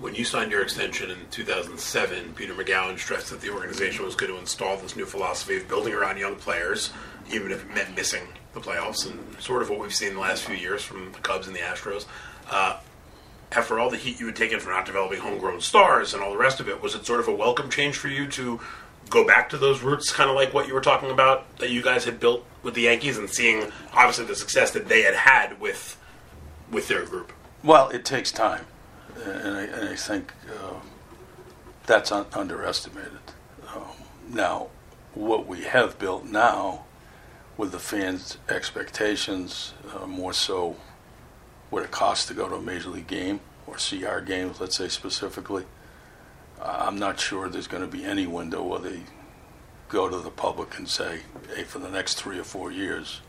[0.00, 4.32] When you signed your extension in 2007, Peter Magowan stressed that the organization was going
[4.32, 6.92] to install this new philosophy of building around young players,
[7.30, 10.44] even if it meant missing the playoffs, and sort of what we've seen the last
[10.44, 12.06] few years from the Cubs and the Astros.
[12.50, 12.78] Uh,
[13.52, 16.36] after all the heat you had taken for not developing homegrown stars and all the
[16.36, 18.60] rest of it, was it sort of a welcome change for you to
[19.10, 21.82] go back to those roots, kind of like what you were talking about that you
[21.82, 25.60] guys had built with the Yankees, and seeing obviously the success that they had had
[25.60, 25.96] with
[26.70, 27.32] with their group.
[27.62, 28.66] Well, it takes time,
[29.22, 30.80] and I, and I think uh,
[31.86, 33.12] that's un- underestimated.
[33.74, 33.82] Um,
[34.28, 34.68] now,
[35.14, 36.84] what we have built now,
[37.56, 40.76] with the fans' expectations, uh, more so
[41.70, 44.88] what it costs to go to a major league game or our games, let's say
[44.88, 45.64] specifically
[46.64, 49.00] I'm not sure there's going to be any window where they
[49.88, 51.20] go to the public and say,
[51.54, 53.20] hey, for the next three or four years,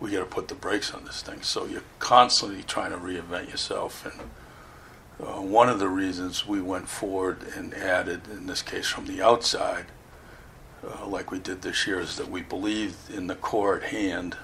[0.00, 1.42] we got to put the brakes on this thing.
[1.42, 4.06] So you're constantly trying to reinvent yourself.
[4.06, 4.30] And
[5.20, 9.22] uh, one of the reasons we went forward and added, in this case from the
[9.22, 9.86] outside,
[10.86, 14.36] uh, like we did this year, is that we believed in the core at hand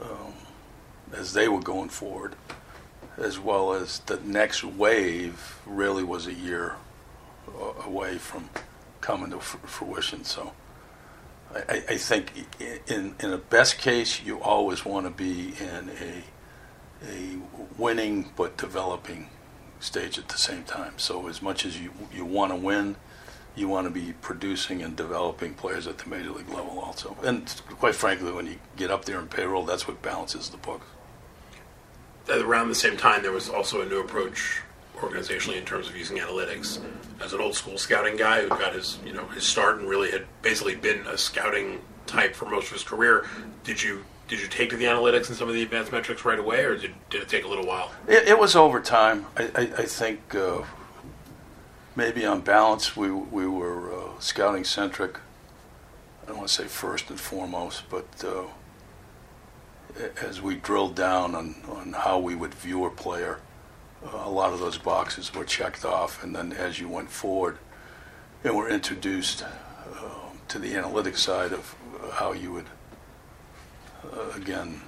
[0.00, 0.34] um,
[1.12, 2.34] as they were going forward,
[3.16, 6.76] as well as the next wave really was a year
[7.84, 8.48] away from
[9.00, 10.24] coming to fruition.
[10.24, 10.52] So
[11.54, 12.32] I, I think
[12.86, 16.24] in in a best case, you always want to be in a
[17.06, 17.38] a
[17.76, 19.28] winning but developing
[19.84, 20.94] stage at the same time.
[20.98, 22.96] So as much as you you want to win,
[23.54, 27.16] you want to be producing and developing players at the major league level also.
[27.22, 27.46] And
[27.78, 30.86] quite frankly, when you get up there in payroll, that's what balances the books.
[32.28, 34.62] Around the same time, there was also a new approach
[34.96, 36.80] organizationally in terms of using analytics.
[37.20, 40.10] As an old school scouting guy who got his you know his start and really
[40.10, 43.26] had basically been a scouting type for most of his career,
[43.62, 46.38] did you did you take to the analytics and some of the advanced metrics right
[46.38, 47.92] away, or did, did it take a little while?
[48.08, 49.26] It, it was over time.
[49.36, 50.62] I, I, I think uh,
[51.94, 55.18] maybe on balance we we were uh, scouting centric.
[56.22, 58.44] I don't want to say first and foremost, but uh,
[60.22, 63.40] as we drilled down on, on how we would view a player,
[64.02, 67.58] a lot of those boxes were checked off, and then as you went forward
[68.42, 71.74] and were introduced uh, to the analytic side of
[72.12, 72.66] how you would,
[74.12, 74.80] uh, again,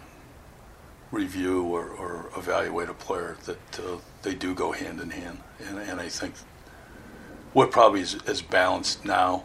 [1.10, 5.38] review or, or, evaluate a player, that uh, they do go hand in hand.
[5.66, 6.34] And, and I think
[7.54, 9.44] we're probably as, as, balanced now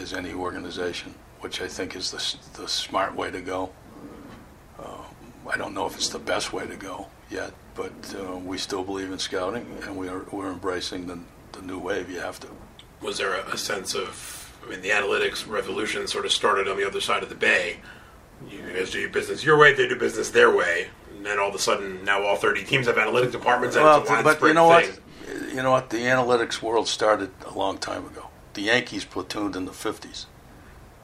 [0.00, 3.70] as any organization, which I think is the, the smart way to go.
[4.78, 5.02] Uh,
[5.52, 8.84] I don't know if it's the best way to go yet, but uh, we still
[8.84, 11.18] believe in scouting, and we are we're embracing the
[11.52, 12.10] the new wave.
[12.10, 12.48] You have to.
[13.00, 16.76] Was there a, a sense of, I mean, the analytics revolution sort of started on
[16.76, 17.80] the other side of the bay.
[18.50, 21.48] You guys do your business your way, they do business their way, and then all
[21.48, 24.40] of a sudden, now all 30 teams have analytic departments, and Well, it's a but
[24.42, 24.90] you know thing.
[24.90, 25.48] what?
[25.54, 25.90] You know what?
[25.90, 28.28] The analytics world started a long time ago.
[28.54, 30.26] The Yankees platooned in the '50s,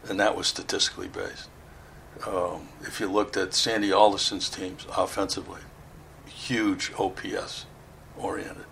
[0.08, 1.48] and that was statistically based.
[2.26, 5.60] Um, if you looked at Sandy Alderson's teams offensively,
[6.26, 7.66] huge OPS
[8.16, 8.64] oriented.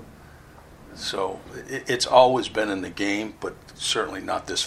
[0.95, 4.61] So it, it's always been in the game, but certainly not this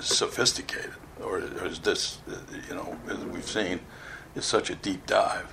[0.00, 2.18] sophisticated, or, is this,
[2.68, 3.80] you know, as we've seen,
[4.34, 5.52] is such a deep dive.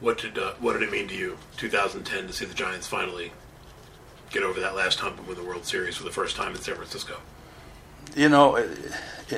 [0.00, 3.32] What did uh, what did it mean to you, 2010, to see the Giants finally
[4.30, 6.60] get over that last hump and win the World Series for the first time in
[6.60, 7.18] San Francisco?
[8.16, 8.56] You know,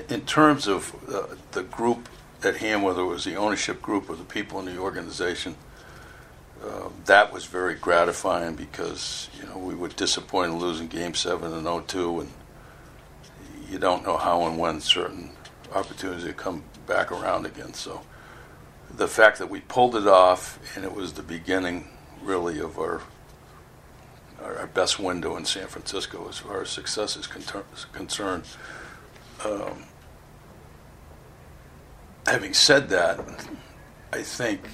[0.09, 2.09] in, terms of uh, the group
[2.43, 5.57] at hand, whether it was the ownership group or the people in the organization,
[6.65, 11.53] uh, that was very gratifying because you know we were disappointed in losing Game Seven
[11.53, 12.31] and 0-2, and
[13.69, 15.31] you don't know how and when certain
[15.75, 17.75] opportunities come back around again.
[17.75, 18.03] So
[18.95, 21.89] the fact that we pulled it off and it was the beginning,
[22.23, 23.03] really, of our
[24.43, 28.45] our, best window in San Francisco as far as success is conter- concerned.
[29.45, 29.85] Um,
[32.27, 33.19] having said that,
[34.13, 34.69] I think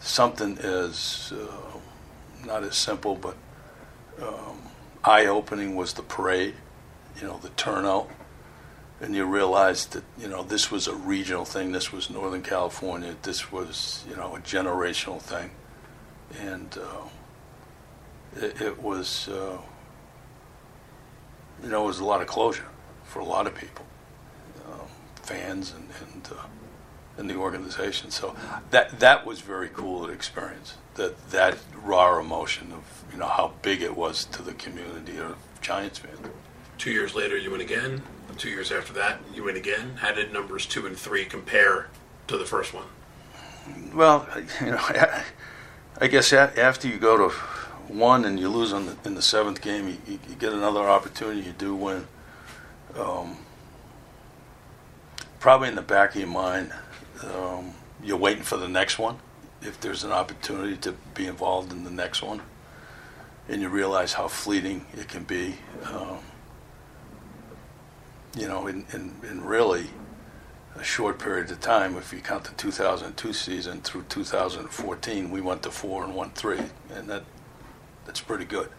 [0.00, 3.36] something is uh, not as simple, but
[4.22, 4.58] um,
[5.04, 6.54] eye-opening was the parade.
[7.20, 8.10] You know, the turnout,
[9.00, 11.72] and you realize that you know this was a regional thing.
[11.72, 13.16] This was Northern California.
[13.22, 15.50] This was you know a generational thing,
[16.38, 16.76] and.
[16.76, 17.08] Uh,
[18.36, 19.58] it, it was, uh,
[21.62, 22.66] you know, it was a lot of closure
[23.04, 23.84] for a lot of people,
[24.66, 24.86] um,
[25.22, 26.44] fans and and, uh,
[27.16, 28.10] and the organization.
[28.10, 28.36] So
[28.70, 30.76] that that was very cool experience.
[30.94, 35.36] That that raw emotion of you know how big it was to the community of
[35.60, 36.18] Giants fans.
[36.80, 38.02] Two years later, you win again.
[38.38, 39.96] Two years after that, you win again.
[39.96, 41.88] How did numbers two and three compare
[42.26, 42.86] to the first one?
[43.94, 44.26] Well,
[44.62, 44.80] you know,
[46.00, 47.34] I guess after you go to
[47.86, 51.42] one and you lose the, in the seventh game, you, you, you get another opportunity.
[51.42, 52.06] You do win.
[52.98, 53.36] Um,
[55.38, 56.72] probably in the back of your mind,
[57.24, 59.18] um, you're waiting for the next one.
[59.60, 62.40] If there's an opportunity to be involved in the next one,
[63.50, 66.20] and you realize how fleeting it can be, um,
[68.36, 69.86] you know, in, in, in really
[70.76, 71.96] a short period of time.
[71.96, 76.60] If you count the 2002 season through 2014, we went to four and one three,
[76.94, 77.24] and that
[78.06, 78.70] that's pretty good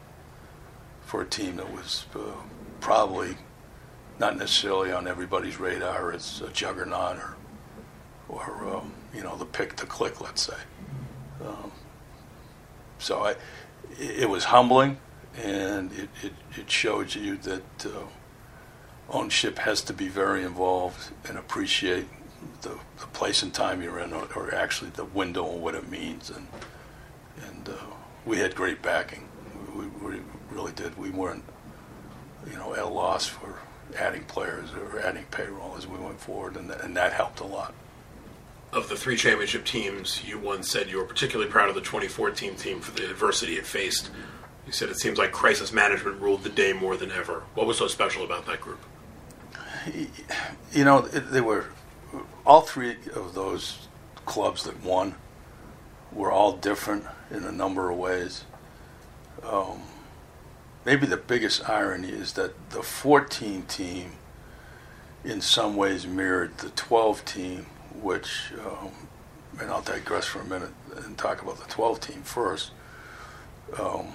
[1.01, 2.19] for a team that was uh,
[2.79, 3.35] probably
[4.19, 7.35] not necessarily on everybody's radar as a juggernaut or
[8.29, 10.57] or um, you know the pick to click, let's say.
[11.45, 11.71] Um,
[12.99, 13.31] so I,
[13.99, 14.97] it, it was humbling,
[15.35, 17.85] and it, it, it showed you that.
[17.85, 18.05] Uh,
[19.11, 22.07] ownership has to be very involved and appreciate
[22.61, 25.89] the, the place and time you're in, or, or actually the window and what it
[25.89, 26.29] means.
[26.29, 26.47] And
[27.47, 27.73] and uh,
[28.25, 29.27] we had great backing.
[29.75, 30.97] We, we really did.
[30.97, 31.43] We weren't,
[32.49, 33.59] you know, at a loss for
[33.97, 37.73] adding players or adding payroll as we went forward, and, and that helped a lot.
[38.73, 42.55] Of the three championship teams, you once said you were particularly proud of the 2014
[42.55, 44.09] team for the adversity it faced.
[44.65, 47.43] You said it seems like crisis management ruled the day more than ever.
[47.53, 48.79] What was so special about that group?
[50.71, 51.65] You know, they were
[52.45, 53.87] all three of those
[54.25, 55.15] clubs that won
[56.11, 58.45] were all different in a number of ways.
[59.43, 59.81] Um,
[60.85, 64.13] maybe the biggest irony is that the 14 team,
[65.23, 67.65] in some ways, mirrored the 12 team,
[68.01, 68.91] which, um,
[69.59, 70.71] and I'll digress for a minute
[71.05, 72.71] and talk about the 12 team first.
[73.79, 74.07] Um,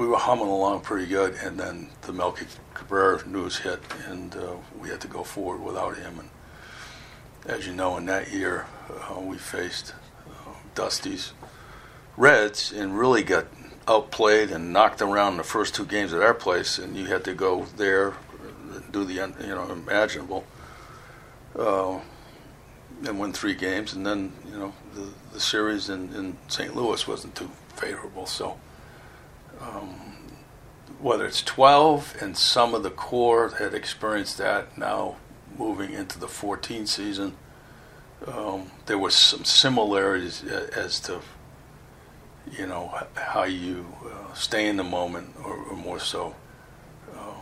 [0.00, 4.54] we were humming along pretty good, and then the Melky Cabrera news hit, and uh,
[4.80, 6.18] we had to go forward without him.
[6.18, 6.30] And
[7.44, 9.92] as you know, in that year, uh, we faced
[10.26, 11.34] uh, Dusty's
[12.16, 13.48] Reds and really got
[13.86, 17.34] outplayed and knocked around the first two games at our place, and you had to
[17.34, 18.14] go there
[18.72, 20.46] and do the you know imaginable.
[21.54, 22.00] Uh,
[23.06, 26.74] and win three games, and then you know the the series in, in St.
[26.74, 28.58] Louis wasn't too favorable, so
[29.60, 30.16] um,
[31.00, 35.16] whether it's 12 and some of the core had experienced that now
[35.58, 37.36] moving into the 14 season
[38.26, 41.20] um, there was some similarities as to
[42.50, 46.34] you know how you uh, stay in the moment or, or more so
[47.16, 47.34] um,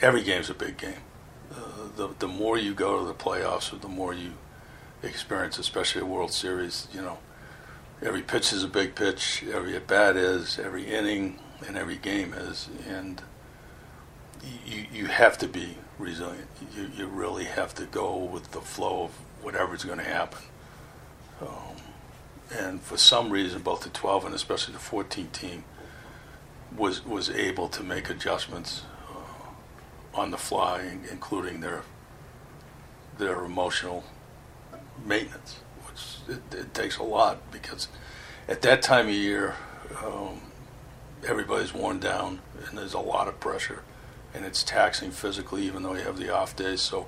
[0.00, 1.00] every game's a big game.
[1.52, 4.32] Uh, the, the more you go to the playoffs or the more you
[5.02, 7.18] experience especially a world series you know
[8.02, 12.32] every pitch is a big pitch, every at bat is, every inning and every game
[12.32, 13.22] is, and
[14.66, 16.48] you you have to be resilient.
[16.76, 19.10] You you really have to go with the flow of
[19.42, 20.42] whatever's going to happen.
[21.40, 21.76] Um,
[22.56, 25.64] and for some reason, both the 12 and especially the 14 team
[26.76, 31.82] was was able to make adjustments uh, on the fly, including their
[33.18, 34.04] their emotional
[35.04, 37.88] maintenance, which it, it, takes a lot because
[38.48, 39.54] at that time of year,
[40.04, 40.40] um,
[41.26, 43.82] everybody's worn down and there's a lot of pressure,
[44.34, 46.80] and it's taxing physically, even though you have the off days.
[46.80, 47.06] So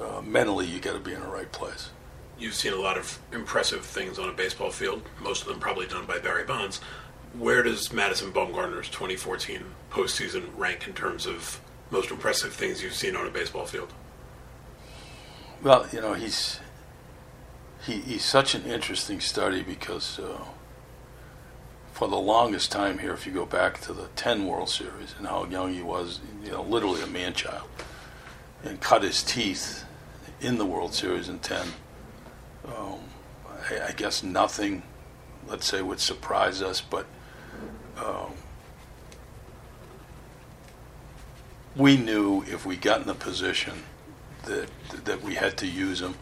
[0.00, 1.90] uh, mentally, you got to be in the right place.
[2.38, 5.86] You've seen a lot of impressive things on a baseball field, most of them probably
[5.86, 6.80] done by Barry Bonds.
[7.38, 13.16] Where does Madison Bumgarner's 2014 postseason rank in terms of most impressive things you've seen
[13.16, 13.92] on a baseball field?
[15.62, 16.60] Well, you know, he's
[17.86, 20.44] he, he's such an interesting study because uh,
[21.94, 25.28] for the longest time here, if you go back to the 10 World Series and
[25.28, 27.68] how young he was, you know, literally a man child,
[28.64, 29.84] and cut his teeth
[30.40, 31.68] in the World Series in 10,
[32.66, 32.98] um,
[33.70, 34.82] I, I, guess nothing,
[35.46, 37.06] let's say, would surprise us, but
[38.04, 38.32] um,
[41.76, 43.84] we knew if we got in the position
[44.46, 44.68] that
[45.04, 46.14] that we had to use him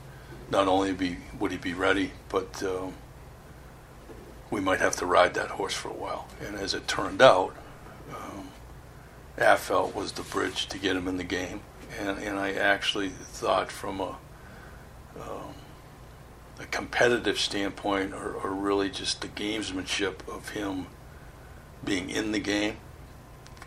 [0.50, 2.92] not only be would he be ready, but um,
[4.52, 6.28] we might have to ride that horse for a while.
[6.40, 7.56] And as it turned out,
[8.14, 8.50] um,
[9.38, 11.62] Affeldt was the bridge to get him in the game.
[11.98, 14.18] And, and I actually thought from a,
[15.16, 15.54] um,
[16.60, 20.86] a competitive standpoint, or, or really just the gamesmanship of him
[21.82, 22.76] being in the game,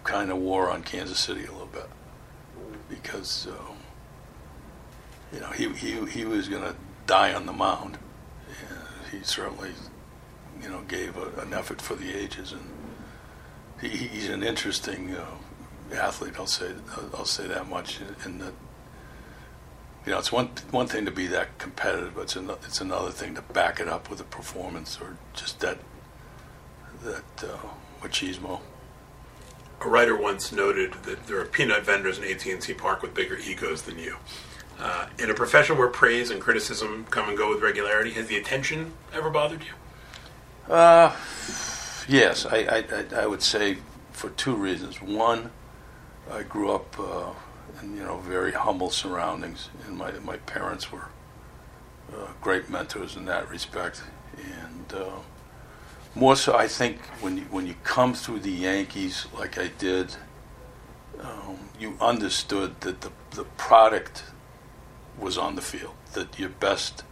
[0.03, 1.89] kind of wore on Kansas City a little bit
[2.87, 3.77] because um,
[5.33, 6.75] you know, he, he, he was going to
[7.07, 7.97] die on the mound.
[9.11, 9.71] he certainly,
[10.61, 12.69] you know, gave a, an effort for the ages, and
[13.81, 15.25] he, he's an interesting uh,
[15.93, 16.33] athlete.
[16.37, 16.71] I'll say
[17.13, 17.99] I'll say that much.
[18.25, 18.53] In that,
[20.05, 23.11] you know, it's one one thing to be that competitive, but it's another, it's another
[23.11, 25.79] thing to back it up with a performance or just that
[27.03, 27.57] that uh,
[28.01, 28.61] machismo.
[29.81, 33.81] A writer once noted that there are peanut vendors in AT&T Park with bigger egos
[33.83, 34.15] than you.
[34.79, 38.37] Uh, in a profession where praise and criticism come and go with regularity, has the
[38.37, 39.71] attention ever bothered you?
[40.69, 41.15] Uh,
[42.07, 43.77] yes, I, I, I would say
[44.11, 44.99] for two reasons.
[45.01, 45.51] One,
[46.31, 47.31] I grew up uh,
[47.81, 51.09] in you know very humble surroundings, and my my parents were
[52.13, 54.01] uh, great mentors in that respect,
[54.37, 55.19] and uh,
[56.15, 60.15] more so, I think when you, when you come through the Yankees like I did,
[61.21, 64.23] um, you understood that the the product
[65.19, 65.93] was on the field.
[66.13, 67.03] That your best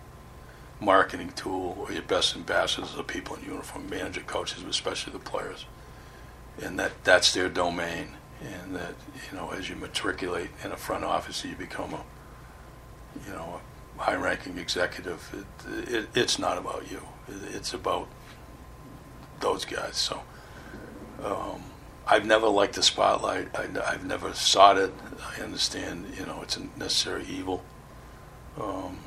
[0.79, 5.65] marketing tool or your best ambassadors are people in uniform, manager, coaches, especially the players,
[6.61, 8.09] and that that's their domain.
[8.41, 8.95] And that
[9.31, 12.03] you know, as you matriculate in a front office, you become a
[13.25, 13.61] you know
[13.97, 15.45] a high-ranking executive.
[15.65, 17.01] It, it, it's not about you.
[17.53, 18.07] It's about
[19.39, 19.95] those guys.
[19.95, 20.21] So.
[21.23, 21.63] Um,
[22.05, 23.55] I've never liked the spotlight.
[23.55, 24.91] I, have never sought it.
[25.37, 27.63] I understand, you know, it's a necessary evil.
[28.59, 28.99] Um,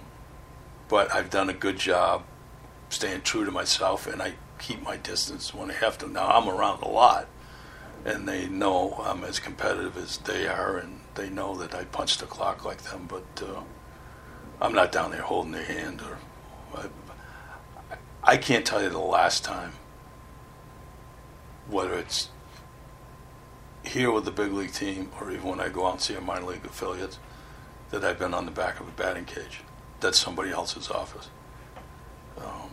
[0.89, 2.25] but I've done a good job
[2.89, 6.09] staying true to myself, and I keep my distance when I have to.
[6.09, 7.27] Now I'm around a lot,
[8.05, 12.19] and they know I'm as competitive as they are, and they know that I punch
[12.19, 13.07] the clock like them.
[13.09, 13.63] But uh,
[14.61, 16.19] I'm not down there holding their hand, or
[16.75, 19.73] I, I can't tell you the last time,
[21.69, 22.31] whether it's
[23.87, 26.21] here with the big league team or even when I go out and see our
[26.21, 27.19] minor league affiliates
[27.91, 29.61] that I've been on the back of a batting cage.
[30.07, 31.31] That's somebody else's office.
[32.39, 32.71] Um,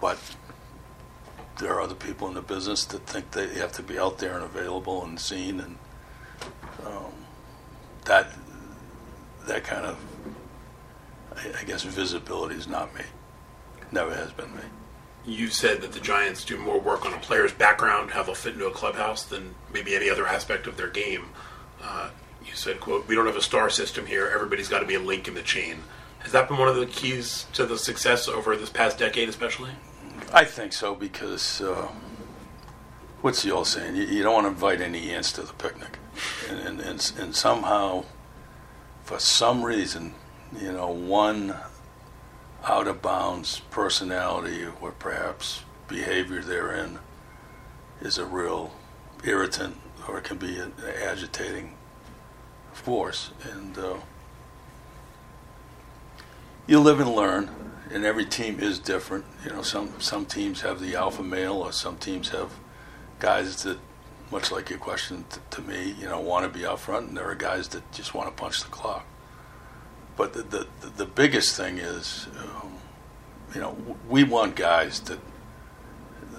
[0.00, 0.18] but
[1.60, 4.34] there are other people in the business that think they have to be out there
[4.34, 5.78] and available and seen, and
[6.84, 7.12] um,
[8.06, 8.32] that
[9.46, 9.96] that kind of,
[11.36, 13.02] I, I guess, visibility is not me.
[13.92, 14.62] Never has been me.
[15.24, 18.54] You said that the Giants do more work on a player's background, how they'll fit
[18.54, 21.26] into a clubhouse, than maybe any other aspect of their game.
[21.80, 22.10] Uh,
[22.44, 24.28] you said, "quote We don't have a star system here.
[24.34, 25.84] Everybody's got to be a link in the chain."
[26.28, 29.70] Has that been one of the keys to the success over this past decade, especially?
[30.30, 31.88] I think so because uh,
[33.22, 33.96] what's the old saying?
[33.96, 35.96] You, you, don't want to invite any ants to the picnic,
[36.50, 38.04] and, and, and, and somehow,
[39.04, 40.14] for some reason,
[40.60, 41.56] you know, one
[42.62, 46.98] out of bounds personality or perhaps behavior therein
[48.02, 48.74] is a real
[49.24, 51.74] irritant or it can be an agitating
[52.74, 53.94] force, and uh,
[56.68, 57.50] you live and learn.
[57.90, 59.24] and every team is different.
[59.44, 62.52] You know, some some teams have the alpha male, or some teams have
[63.18, 63.78] guys that,
[64.30, 67.16] much like your question t- to me, you know, want to be out front, and
[67.16, 69.06] there are guys that just want to punch the clock.
[70.16, 70.66] But the the,
[70.96, 72.74] the biggest thing is, um,
[73.54, 73.76] you know,
[74.08, 75.20] we want guys that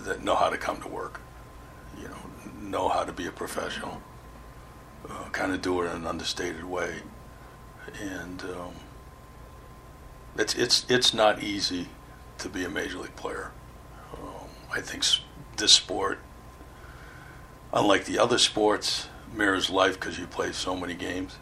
[0.05, 1.21] that know how to come to work.
[1.99, 2.17] You know,
[2.61, 4.01] know how to be a professional.
[5.09, 6.97] Uh, kind of do it in an understated way,
[7.99, 8.41] and.
[8.43, 8.73] Um,
[10.37, 11.87] it's it's it's not easy
[12.39, 13.51] to be a major league player.
[14.13, 15.03] Um, I think
[15.57, 16.19] this sport,
[17.73, 21.37] unlike the other sports, mirrors life because you play so many games.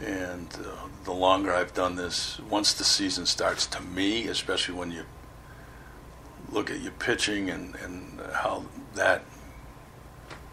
[0.00, 4.90] And uh, the longer I've done this, once the season starts, to me, especially when
[4.90, 5.04] you
[6.50, 9.22] look at your pitching and, and how that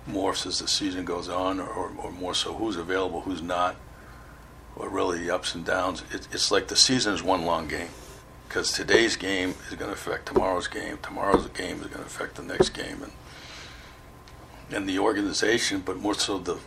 [0.10, 3.76] morphs as the season goes on, or, or more so who's available, who's not,
[4.76, 6.04] or really the ups and downs.
[6.12, 7.90] It, it's like the season is one long game
[8.48, 11.00] because today's game is going to affect tomorrow's game.
[11.02, 13.12] Tomorrow's game is going to affect the next game, and
[14.72, 16.60] and the organization, but more so the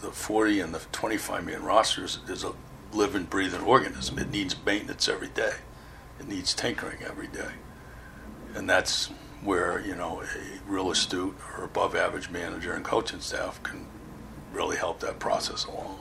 [0.00, 2.52] the 40 and the 25 man rosters is a
[2.92, 4.18] living, breathing organism.
[4.18, 5.54] It needs maintenance every day.
[6.20, 7.52] It needs tinkering every day,
[8.54, 9.10] and that's
[9.42, 13.86] where you know a real astute or above average manager and coaching staff can
[14.52, 16.00] really help that process along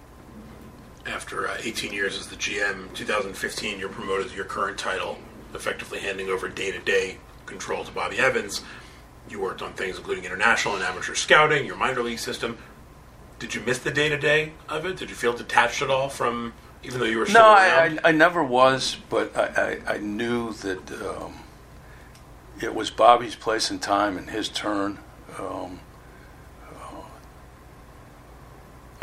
[1.08, 2.94] after uh, 18 years as the GM.
[2.94, 5.18] 2015, you're promoted to your current title,
[5.54, 8.62] effectively handing over day-to-day control to Bobby Evans.
[9.30, 12.58] You worked on things including international and amateur scouting, your minor league system.
[13.40, 14.98] Did you miss the day-to-day of it?
[14.98, 16.54] Did you feel detached at all from,
[16.84, 20.54] even though you were no, I, I, I, never was, but I, I, I knew
[20.54, 21.34] that um,
[22.62, 25.00] it was Bobby's place and time and his turn.
[25.38, 25.82] Um,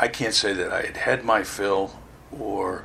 [0.04, 1.98] I can't say that I had had my fill
[2.30, 2.84] or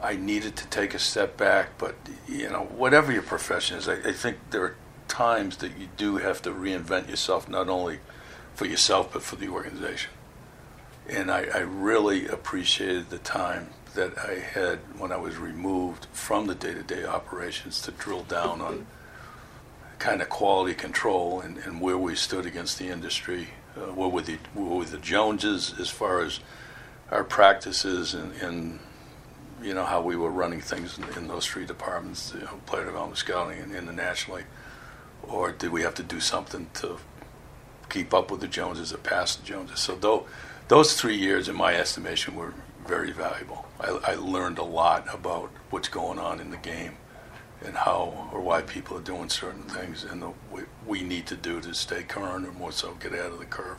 [0.00, 1.96] I needed to take a step back, but
[2.28, 4.76] you know, whatever your profession is, I, I think there are
[5.08, 7.98] times that you do have to reinvent yourself, not only
[8.54, 10.12] for yourself but for the organization.
[11.08, 16.46] And I, I really appreciated the time that I had when I was removed from
[16.46, 18.86] the day-to-day operations to drill down on
[19.98, 24.22] kind of quality control and, and where we stood against the industry uh, what were
[24.22, 26.40] the were the Joneses as far as
[27.10, 28.78] our practices and, and
[29.62, 32.84] you know how we were running things in, in those three departments, you know, player
[32.84, 34.44] development, scouting, and internationally,
[35.22, 36.98] or did we have to do something to
[37.88, 39.80] keep up with the Joneses or pass the Joneses?
[39.80, 40.26] So though,
[40.68, 42.54] those three years, in my estimation, were
[42.86, 43.66] very valuable.
[43.80, 46.96] I, I learned a lot about what's going on in the game
[47.64, 51.36] and how or why people are doing certain things and the, we, we need to
[51.36, 53.76] do to stay current or more so get out of the curve.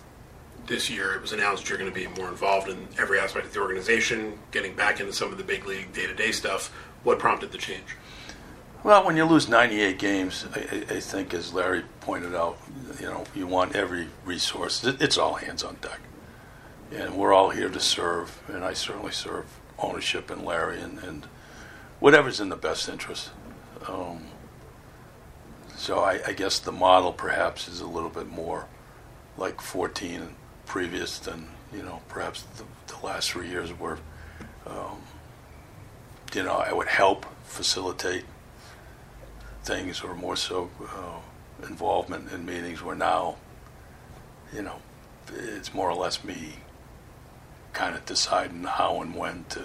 [0.68, 3.54] This year, it was announced you're going to be more involved in every aspect of
[3.54, 6.68] the organization, getting back into some of the big league day to day stuff.
[7.04, 7.96] What prompted the change?
[8.84, 10.60] Well, when you lose 98 games, I,
[10.90, 12.58] I, think, as Larry pointed out,
[13.00, 14.84] you know, you want every resource.
[14.86, 16.00] It's all hands on deck,
[16.94, 18.42] and we're all here to serve.
[18.48, 19.46] And I certainly serve
[19.80, 21.28] ownership and Larry and, and
[22.00, 23.32] whatever's in the best interest.
[23.90, 24.24] Um,
[25.76, 28.68] so I, I, guess the model perhaps is a little bit more
[29.38, 30.36] like 14
[30.66, 33.98] previous than you know perhaps the, the last three years where
[34.68, 35.02] um,
[36.36, 38.26] you know I would help facilitate
[39.64, 43.38] things or more so uh, involvement in meetings where now
[44.54, 44.76] you know
[45.34, 46.56] it's more or less me
[47.74, 49.62] kind of deciding how and when to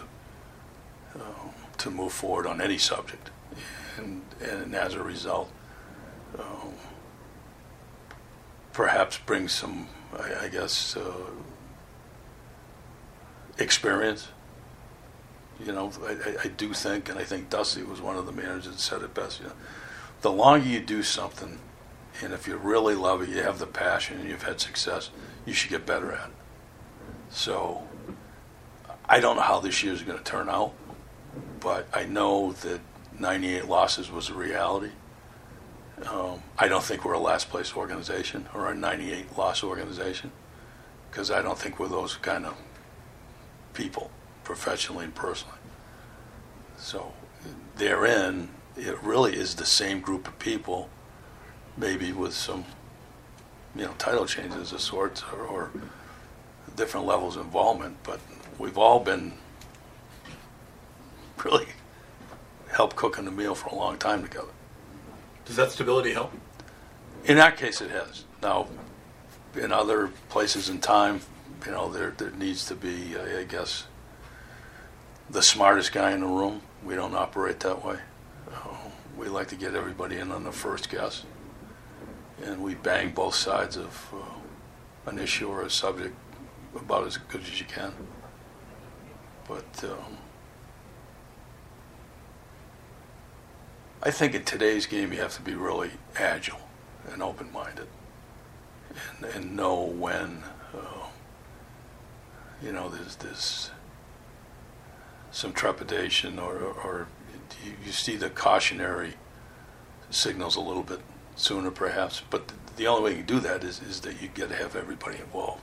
[1.17, 3.31] uh, to move forward on any subject
[3.97, 5.51] and, and as a result,
[6.39, 6.75] um,
[8.73, 11.31] perhaps bring some, I, I guess, uh,
[13.59, 14.29] experience.
[15.65, 18.67] You know, I, I, do think, and I think Dusty was one of the managers
[18.67, 19.41] that said it best.
[19.41, 19.53] You know,
[20.21, 21.61] the longer you do something,
[22.23, 25.11] and if you really love it, you have the passion, and you've had success,
[25.47, 26.35] you should get better at it.
[27.31, 27.87] So,
[29.09, 30.73] I don't know how this year is going to turn out,
[31.61, 32.81] but I know that
[33.19, 34.91] 98 losses was a reality.
[36.07, 40.33] Um, I don't think we're a last place organization or a 98 loss organization
[41.11, 42.57] because I don't think we're those kind of
[43.73, 44.11] people,
[44.43, 45.59] professionally and personally.
[46.77, 47.15] So,
[47.77, 50.91] therein, it really is the same group of people,
[51.77, 52.65] maybe with some,
[53.77, 55.71] you know, title changes of sorts or, or
[56.75, 58.19] different levels of involvement, but
[58.59, 59.35] we've all been
[61.45, 61.67] really
[62.75, 64.53] help cooking the meal for a long time together.
[65.45, 66.33] Does that stability help?
[67.25, 68.25] In that case, it has.
[68.43, 68.67] Now,
[69.55, 71.21] in other places in time,
[71.65, 73.87] you know, there there needs to be, I guess,
[75.31, 76.63] the smartest guy in the room.
[76.85, 77.99] We don't operate that way.
[78.53, 78.77] Uh,
[79.17, 81.25] we like to get everybody in on the first guess,
[82.43, 86.15] and we bang both sides of uh, an issue or a subject
[86.75, 87.93] about as good as you can.
[89.49, 90.19] But um,
[94.07, 96.61] I think in today's game you have to be really agile
[97.11, 97.89] and open-minded,
[99.17, 100.43] and, and know when
[100.75, 101.07] uh,
[102.63, 103.71] you know there's this
[105.31, 107.09] some trepidation or, or
[107.65, 109.15] you, you see the cautionary
[110.11, 111.01] signals a little bit
[111.35, 114.55] sooner perhaps but the only way you do that is, is that you got to
[114.55, 115.63] have everybody involved.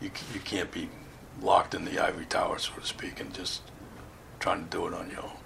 [0.00, 0.88] You, you can't be
[1.40, 3.62] locked in the ivory tower so to speak and just
[4.40, 5.37] trying to do it on your own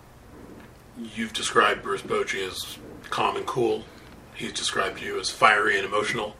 [0.99, 2.79] You've described Bruce Bochy as
[3.11, 3.85] calm and cool.
[4.35, 6.37] He's described you as fiery and emotional.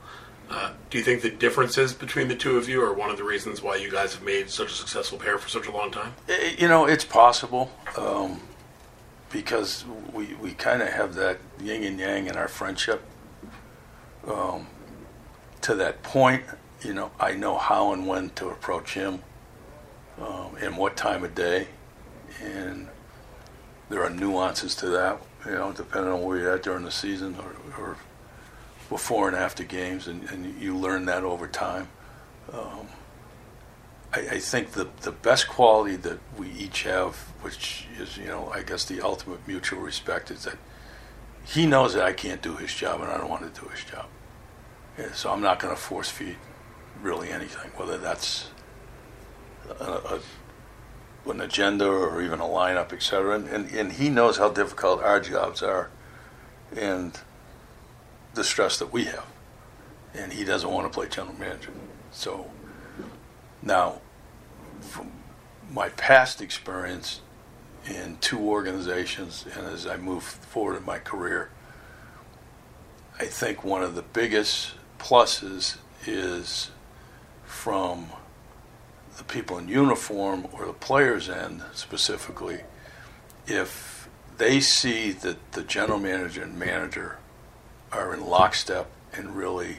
[0.51, 3.25] Uh, do you think the differences between the two of you are one of the
[3.25, 6.13] reasons why you guys have made such a successful pair for such a long time?
[6.29, 8.41] Eh, You know, it's possible um,
[9.31, 13.03] because we, we kind of have that yin and yang in our friendship.
[14.27, 14.67] Um,
[15.63, 16.45] to that point,
[16.83, 19.21] you know, I know how and when to approach him
[20.21, 21.69] um, and what time of day.
[22.43, 22.89] And
[23.93, 27.37] there are nuances to that, you know, depending on where you're at during the season
[27.39, 27.97] or, or
[28.89, 31.89] before and after games, and, and you learn that over time.
[32.53, 32.89] Um,
[34.15, 38.51] I, I think the the best quality that we each have, which is you know
[38.53, 40.57] I guess the ultimate mutual respect, is that
[41.45, 43.85] he knows that I can't do his job and I don't want to do his
[43.85, 44.07] job.
[44.99, 46.37] Yeah, so I'm not going to force feed
[47.03, 48.49] really anything, whether that's
[49.81, 50.21] a, a,
[51.27, 53.37] an agenda or even a lineup, et cetera.
[53.37, 55.91] And, and, and he knows how difficult our jobs are
[56.77, 57.19] and
[58.35, 59.27] the stress that we have.
[60.15, 61.73] And he doesn't want to play general manager.
[62.11, 62.51] So
[63.63, 64.01] now,
[64.81, 65.13] from
[65.71, 67.21] my past experience
[67.87, 71.51] in two organizations, and as I move forward in my career,
[73.19, 76.71] I think one of the biggest pluses is
[77.45, 78.09] from
[79.23, 82.61] the people in uniform or the players' end specifically,
[83.47, 84.09] if
[84.39, 87.19] they see that the general manager and manager
[87.93, 89.79] are in lockstep and really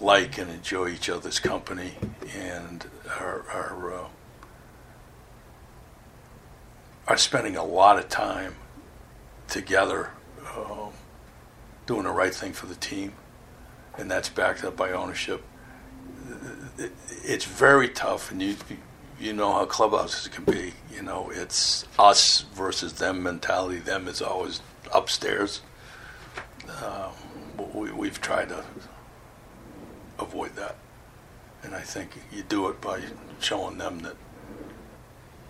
[0.00, 1.92] like and enjoy each other's company
[2.34, 2.86] and
[3.20, 4.08] are are uh,
[7.06, 8.54] are spending a lot of time
[9.46, 10.10] together
[10.56, 10.90] um,
[11.86, 13.12] doing the right thing for the team,
[13.96, 15.44] and that's backed up by ownership.
[16.78, 16.92] It,
[17.24, 18.56] it's very tough, and you
[19.20, 20.74] you know how clubhouses can be.
[20.94, 23.78] You know, it's us versus them mentality.
[23.78, 24.60] Them is always
[24.94, 25.62] upstairs.
[26.82, 27.12] Um,
[27.74, 28.64] we, we've tried to
[30.18, 30.76] avoid that.
[31.62, 33.00] And I think you do it by
[33.40, 34.14] showing them that,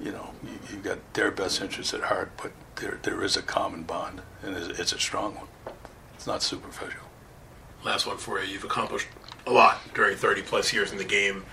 [0.00, 3.42] you know, you, you've got their best interests at heart, but there, there is a
[3.42, 5.48] common bond, and it's, it's a strong one.
[6.14, 7.02] It's not superficial.
[7.84, 8.52] Last one for you.
[8.52, 9.08] You've accomplished
[9.48, 11.44] a lot during 30 plus years in the game.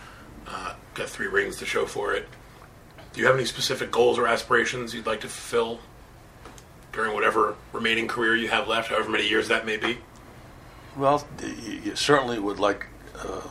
[0.47, 2.27] Uh, got three rings to show for it.
[3.13, 5.79] Do you have any specific goals or aspirations you'd like to fulfill
[6.91, 9.99] during whatever remaining career you have left, however many years that may be?
[10.97, 12.87] Well, you, certainly would like
[13.17, 13.41] uh,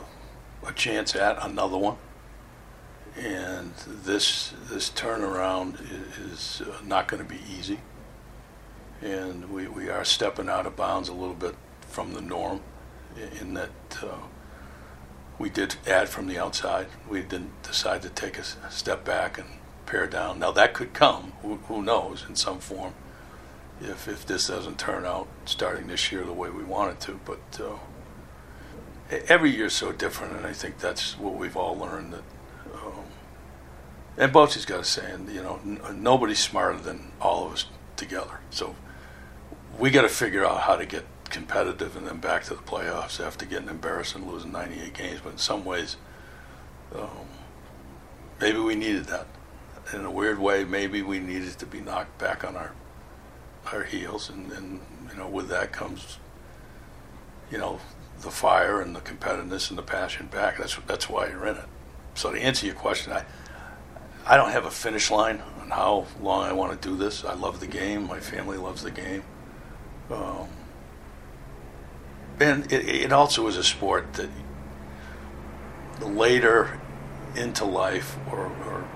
[0.65, 1.97] a chance at another one,
[3.15, 5.79] and this this turnaround
[6.31, 7.79] is, uh, not going to be easy,
[9.01, 12.61] and we, we are stepping out of bounds a little bit from the norm,
[13.39, 13.69] in that
[14.01, 14.07] uh,
[15.37, 16.87] we did add from the outside.
[17.09, 19.47] We didn't decide to take a step back and
[19.85, 20.39] pare down.
[20.39, 22.93] Now that could come, who, who knows, in some form
[23.81, 27.19] if if this doesn't turn out starting this year the way we want it to.
[27.25, 27.77] But uh,
[29.27, 32.13] every year's so different, and I think that's what we've all learned.
[32.13, 32.23] That
[32.73, 33.05] um,
[34.17, 37.65] and Bochy's got a saying, you know, n- nobody's smarter than all of us
[37.97, 38.39] together.
[38.49, 38.75] So
[39.77, 43.25] we got to figure out how to get competitive and then back to the playoffs
[43.25, 45.19] after getting embarrassed and losing 98 games.
[45.23, 45.97] But in some ways,
[46.93, 47.27] um,
[48.39, 49.27] maybe we needed that.
[49.93, 52.73] In a weird way, maybe we needed to be knocked back on our
[53.71, 56.19] our heels, and, and you know, with that comes,
[57.51, 57.79] you know,
[58.21, 60.57] the fire and the competitiveness and the passion back.
[60.57, 61.65] That's that's why you're in it.
[62.15, 63.25] So to answer your question, I
[64.25, 67.23] I don't have a finish line on how long I want to do this.
[67.23, 68.07] I love the game.
[68.07, 69.23] My family loves the game.
[70.09, 70.47] Um,
[72.39, 74.29] and it, it also is a sport that
[76.01, 76.79] later
[77.35, 78.87] into life, or, or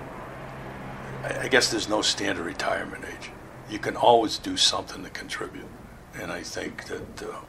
[1.24, 3.30] I I guess there's no standard retirement age.
[3.70, 5.68] You can always do something to contribute,
[6.14, 7.40] and I think that, uh,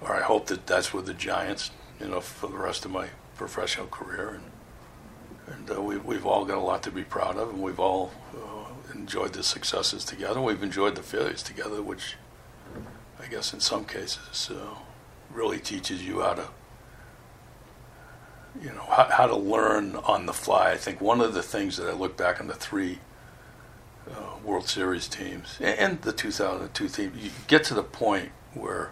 [0.00, 1.70] or I hope that that's with the Giants,
[2.00, 4.44] you know, for the rest of my professional career, and
[5.46, 8.12] and uh, we, we've all got a lot to be proud of, and we've all
[8.34, 10.40] uh, enjoyed the successes together.
[10.40, 12.16] We've enjoyed the failures together, which
[13.22, 14.74] I guess in some cases uh,
[15.32, 16.48] really teaches you how to,
[18.60, 20.72] you know, how, how, to learn on the fly.
[20.72, 22.98] I think one of the things that I look back on the three
[24.10, 28.90] uh, World Series teams and the 2002 team, you get to the point where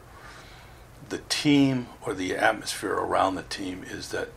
[1.09, 4.29] the team or the atmosphere around the team is that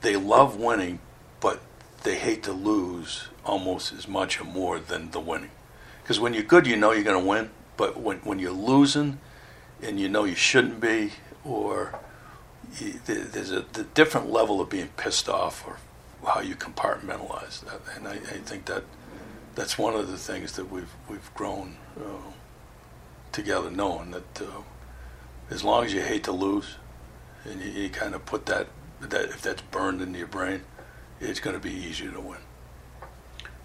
[0.00, 1.00] they love winning,
[1.38, 1.60] but
[2.02, 5.50] they hate to lose almost as much or more than the winning.
[6.02, 7.50] Because when you're good, you know you're going to win.
[7.76, 9.18] But when, when you're losing
[9.82, 11.12] and you know you shouldn't be,
[11.44, 11.98] or
[12.78, 15.78] you, there's a the different level of being pissed off or
[16.26, 17.80] how you compartmentalize that.
[17.96, 18.84] And I, I think that
[19.54, 22.30] that's one of the things that we've, we've grown uh,
[23.32, 24.62] together, knowing that uh,
[25.50, 26.76] as long as you hate to lose
[27.44, 28.68] and you, you kind of put that,
[29.00, 30.62] that, if that's burned into your brain,
[31.20, 32.38] it's going to be easier to win.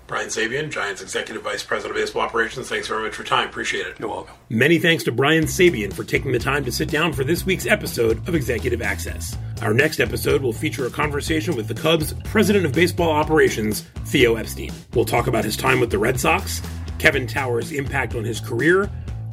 [0.08, 2.70] Brian Sabean, Giants Executive Vice President of Baseball Operations.
[2.70, 3.50] Thanks very much for your time.
[3.50, 4.00] Appreciate it.
[4.00, 4.34] You're welcome.
[4.50, 7.66] Many thanks to Brian Sabean for taking the time to sit down for this week's
[7.66, 9.38] episode of Executive Access.
[9.62, 14.36] Our next episode will feature a conversation with the Cubs President of Baseball Operations, Theo
[14.36, 14.72] Epstein.
[14.94, 16.62] We'll talk about his time with the Red Sox,
[17.00, 18.90] Kevin Towers' impact on his career,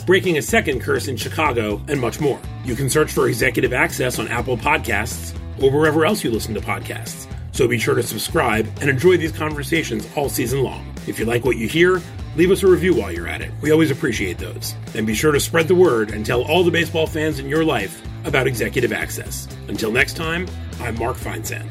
[0.06, 2.40] breaking a second curse in Chicago, and much more.
[2.64, 6.60] You can search for Executive Access on Apple Podcasts or wherever else you listen to
[6.60, 7.30] podcasts.
[7.54, 10.92] So be sure to subscribe and enjoy these conversations all season long.
[11.06, 12.02] If you like what you hear,
[12.34, 13.52] leave us a review while you're at it.
[13.60, 14.74] We always appreciate those.
[14.96, 17.64] And be sure to spread the word and tell all the baseball fans in your
[17.64, 19.46] life about Executive Access.
[19.68, 20.48] Until next time,
[20.80, 21.70] I'm Mark Feinsand.